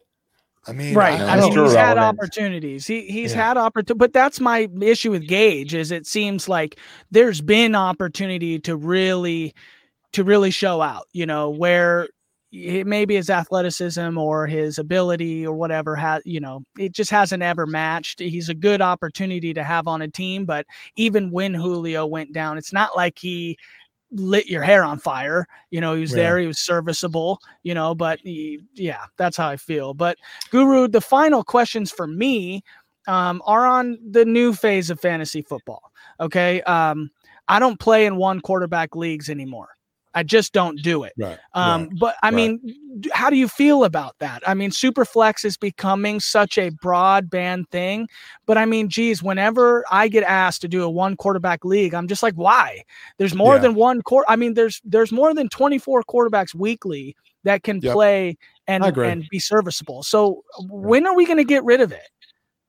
[0.66, 1.18] I mean, Right.
[1.18, 2.86] know, I mean, still he's had opportunities.
[2.86, 3.48] He he's Yeah.
[3.48, 5.74] had opportunity, but that's my issue with Gage.
[5.74, 6.78] Is it seems like
[7.10, 9.54] there's been opportunity to really,
[10.12, 11.04] to really show out.
[11.12, 12.10] You know where it,
[12.52, 17.66] maybe his athleticism or his ability or whatever has you know it just hasn't ever
[17.66, 18.20] matched.
[18.20, 22.56] He's a good opportunity to have on a team, but even when Julio went down,
[22.58, 23.58] it's not like he
[24.12, 25.46] lit your hair on fire.
[25.70, 26.16] You know, he was Yeah.
[26.16, 29.92] there, he was serviceable, you know, but he, yeah, that's how I feel.
[29.92, 30.16] But
[30.50, 32.62] Guru, the final questions for me
[33.06, 35.92] um, are on the new phase of fantasy football.
[36.20, 36.62] Okay.
[36.62, 37.10] Um,
[37.48, 39.68] I don't play in one quarterback leagues anymore.
[40.18, 41.12] I just don't do it.
[41.16, 41.38] Right.
[41.54, 41.90] Um, right.
[42.00, 42.34] but I right.
[42.34, 44.42] mean, how do you feel about that?
[44.44, 48.08] I mean, Superflex is becoming such a broadband thing.
[48.44, 52.08] But I mean, geez, whenever I get asked to do a one quarterback league, I'm
[52.08, 52.82] just like, why?
[53.18, 53.60] There's more Yeah.
[53.62, 54.24] than one court.
[54.28, 57.14] I mean, there's there's more than 24 quarterbacks weekly
[57.44, 57.94] that can Yep.
[57.94, 60.02] play and and be serviceable.
[60.02, 62.08] So when are we going to get rid of it?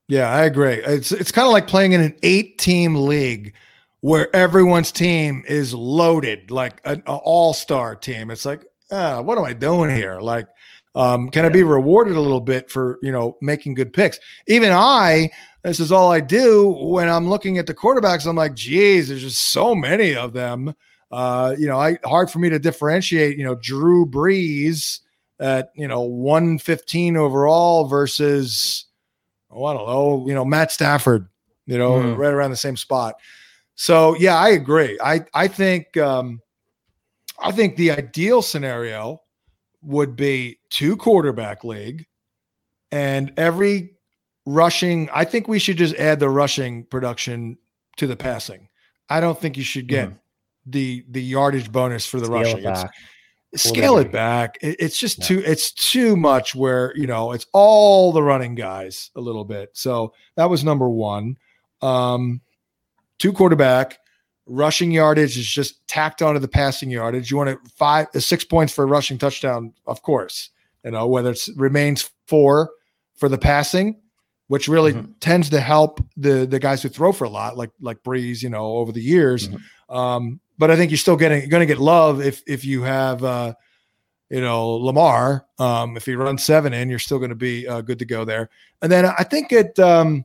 [0.08, 0.76] Yeah, I agree.
[0.86, 3.54] It's it's kind of like playing in an eight team league
[4.02, 8.32] where everyone's team is loaded, like an, all star team.
[8.32, 10.20] It's like, ah, what am I doing here?
[10.20, 10.48] Like,
[10.96, 14.20] um, can I be rewarded a little bit for you know making good picks?
[14.48, 15.30] Even I,
[15.64, 18.26] this is all I do when I'm looking at the quarterbacks.
[18.26, 20.74] I'm like, geez, there's just so many of them.
[21.12, 23.38] Uh, you know, I hard for me to differentiate.
[23.38, 25.00] You know, Drew Brees
[25.40, 28.86] at you know 115 overall versus
[29.52, 31.28] oh, I don't know, you know, Matt Stafford,
[31.66, 32.18] you know, Mhm.
[32.18, 33.16] right around the same spot.
[33.82, 35.00] So yeah, I agree.
[35.02, 36.42] I I think um
[37.42, 39.22] I think the ideal scenario
[39.82, 42.06] would be two quarterback league
[42.92, 43.94] and every
[44.46, 47.58] rushing, I think we should just add the rushing production
[47.96, 48.68] to the passing.
[49.10, 50.12] I don't think you should get
[50.66, 52.64] the the yardage bonus for the Scale rushing.
[52.64, 52.92] Back.
[53.56, 54.58] scale it back.
[54.62, 55.26] It- it's just Yeah.
[55.28, 59.70] too it's too much where you know it's all the running guys a little bit.
[59.72, 61.38] So that was number one.
[61.82, 62.42] Um,
[63.20, 64.00] two quarterback
[64.48, 67.30] rushing yardage is just tacked onto the passing yardage.
[67.30, 70.50] You want it five uh, six points for a rushing touchdown, of course.
[70.84, 72.72] You know whether it remains four
[73.16, 74.00] for the passing,
[74.48, 75.14] which really Mhm.
[75.20, 78.42] tends to help the the guys who throw for a lot, like like Brees.
[78.42, 79.50] You know over the years.
[79.50, 79.62] Mhm.
[79.96, 83.24] Um, but I think you're still getting going to get love if if you have
[83.24, 83.54] uh,
[84.30, 85.46] you know Lamar.
[85.60, 88.24] Um, if he runs seven in, you're still going to be uh, good to go
[88.26, 88.50] there.
[88.82, 90.24] And then I think it um,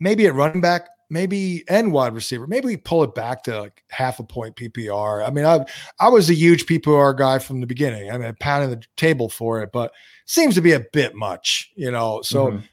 [0.00, 3.82] maybe at running back, maybe and wide receiver, maybe we pull it back to like
[3.88, 5.26] half a point PPR.
[5.26, 5.64] I mean, I
[5.98, 8.10] I was a huge PPR guy from the beginning.
[8.10, 9.92] I mean, I pounded the table for it, but
[10.26, 12.20] seems to be a bit much, you know.
[12.22, 12.68] So Mhm.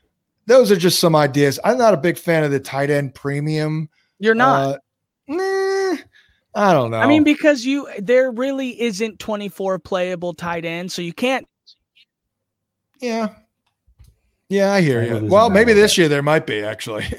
[0.48, 1.60] those are just some ideas.
[1.64, 3.90] I'm not a big fan of the tight end premium.
[4.20, 4.62] You're not.
[4.62, 4.78] Uh,
[5.28, 5.98] nah,
[6.56, 7.00] I don't know.
[7.00, 11.48] I mean, because you there really isn't 24 playable tight ends, so you can't.
[13.00, 13.36] yeah,
[14.50, 15.28] yeah, I hear you.
[15.28, 17.06] Well, maybe this year there might be actually.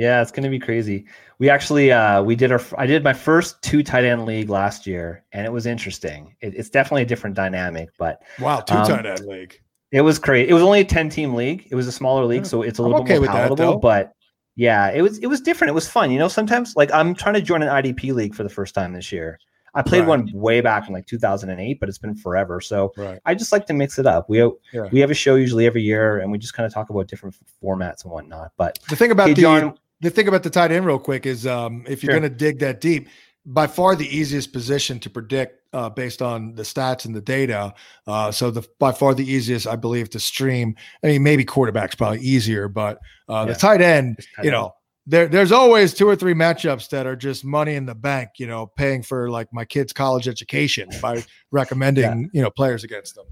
[0.00, 1.04] Yeah, it's gonna be crazy.
[1.38, 4.86] We actually uh we did our I did my first two tight end league last
[4.86, 6.34] year, and it was interesting.
[6.40, 9.60] It, it's definitely a different dynamic, but wow, two Um, tight end league.
[9.92, 10.48] it was great.
[10.48, 11.66] It was only a 10 team league.
[11.70, 13.72] It was a smaller league, so it's a I'm little okay bit more that, palatable.
[13.72, 13.78] though.
[13.78, 14.12] but
[14.56, 15.68] yeah, it was it was different.
[15.70, 16.10] It was fun.
[16.10, 18.94] You know, sometimes like I'm trying to join an IDP league for the first time
[18.94, 19.38] this year.
[19.72, 20.08] I played Right.
[20.08, 22.60] one way back in like 2008, but it's been forever.
[22.60, 23.20] So Right.
[23.24, 24.28] I just like to mix it up.
[24.30, 24.38] We
[24.72, 24.88] Yeah.
[24.92, 27.36] we have a show usually every year, and we just kind of talk about different
[27.62, 28.50] formats and whatnot.
[28.56, 31.26] But The thing about hey, the John, the thing about the tight end, real quick,
[31.26, 32.20] is um, if you're Sure.
[32.20, 33.08] going to dig that deep,
[33.46, 37.72] by far the easiest position to predict uh, based on the stats and the data.
[38.06, 40.74] Uh, so the by far the easiest, I believe, to stream.
[41.02, 42.98] I mean, maybe quarterback's probably easier, but
[43.28, 43.52] uh, Yeah.
[43.54, 44.52] the tight end, tight you end.
[44.52, 44.74] know,
[45.06, 48.30] there there's always two or three matchups that are just money in the bank.
[48.38, 53.14] You know, paying for like my kid's college education by recommending you know players against
[53.14, 53.26] them.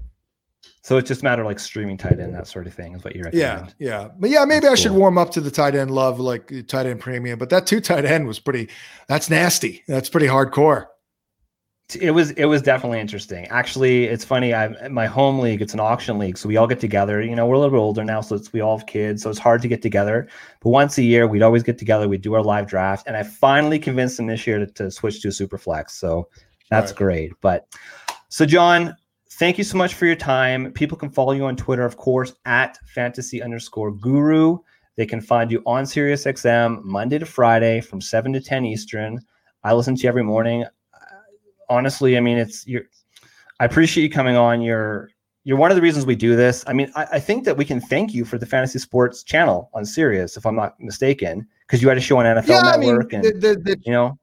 [0.81, 3.03] So it's just a matter of like streaming tight end, that sort of thing is
[3.03, 3.75] what you Yeah, recommend.
[3.79, 4.07] yeah, yeah.
[4.17, 4.99] but yeah, maybe That's I should cool.
[5.01, 7.37] warm up to the tight end love, like tight end premium.
[7.37, 8.69] But that two tight end was pretty.
[9.07, 9.83] That's nasty.
[9.87, 10.85] That's pretty hardcore.
[11.99, 13.47] It was it was definitely interesting.
[13.47, 14.53] Actually, it's funny.
[14.53, 17.19] I my home league, it's an auction league, so we all get together.
[17.19, 19.29] You know, we're a little bit older now, so it's we all have kids, so
[19.31, 20.27] it's hard to get together.
[20.61, 22.07] But once a year, we'd always get together.
[22.07, 25.19] We'd do our live draft, and I finally convinced them this year to, to switch
[25.23, 25.95] to a super flex.
[25.95, 26.29] So
[26.69, 26.97] that's Right.
[26.97, 27.31] great.
[27.41, 27.65] But
[28.29, 28.95] so John,
[29.39, 30.71] thank you so much for your time.
[30.73, 34.57] People can follow you on Twitter, of course, at fantasy underscore guru.
[34.97, 39.19] They can find you on Sirius XM Monday to Friday from 7 to 10 Eastern.
[39.63, 40.65] I listen to you every morning.
[40.65, 40.99] Uh,
[41.69, 42.83] honestly, I mean, it's you're
[43.61, 44.61] I appreciate you coming on.
[44.61, 45.09] You're
[45.45, 46.65] you're one of the reasons we do this.
[46.67, 49.69] I mean, I, I think that we can thank you for the fantasy sports channel
[49.73, 52.77] on Sirius, if I'm not mistaken, because you had a show on NFL yeah, I
[52.77, 54.19] mean, Network and the, the, the, you know,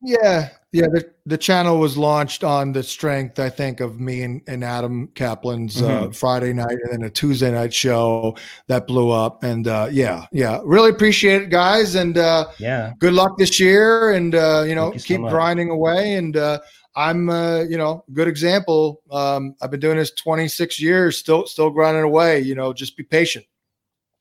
[0.00, 0.86] yeah, yeah.
[0.88, 5.08] The, the channel was launched on the strength, I think, of me and, and Adam
[5.14, 9.42] Caplan's uh, Friday night, and then a Tuesday night show that blew up.
[9.42, 11.94] And uh, yeah, yeah, really appreciate it, guys.
[11.94, 12.92] And uh, yeah.
[12.98, 15.30] good luck this year and uh, you know you keep much.
[15.30, 16.58] grinding away and uh,
[16.96, 21.70] i'm uh, you know good example um, i've been doing this 26 years still still
[21.70, 23.44] grinding away you know just be patient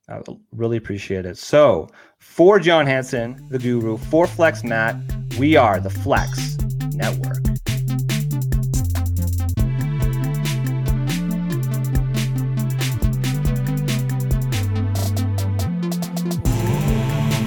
[0.10, 0.20] I
[0.52, 1.38] really appreciate it.
[1.38, 1.88] So,
[2.20, 4.98] for John Hansen, the guru, for Flex Matt,
[5.40, 6.58] we are the Flex
[6.94, 7.42] Network.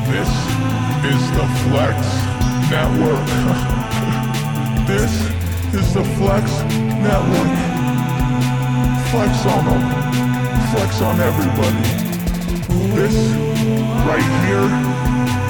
[0.09, 0.31] This
[1.05, 1.97] is the Flex
[2.71, 3.27] Network.
[4.89, 5.13] this
[5.75, 6.51] is the Flex
[7.05, 7.53] Network.
[9.11, 10.73] Flex on them.
[10.73, 12.06] Flex on everybody.
[12.95, 13.16] This
[14.07, 14.68] right here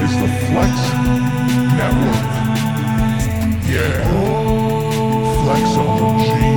[0.04, 0.74] is the Flex
[1.76, 2.22] Network.
[3.68, 4.00] Yeah.
[5.42, 6.55] Flex on the G.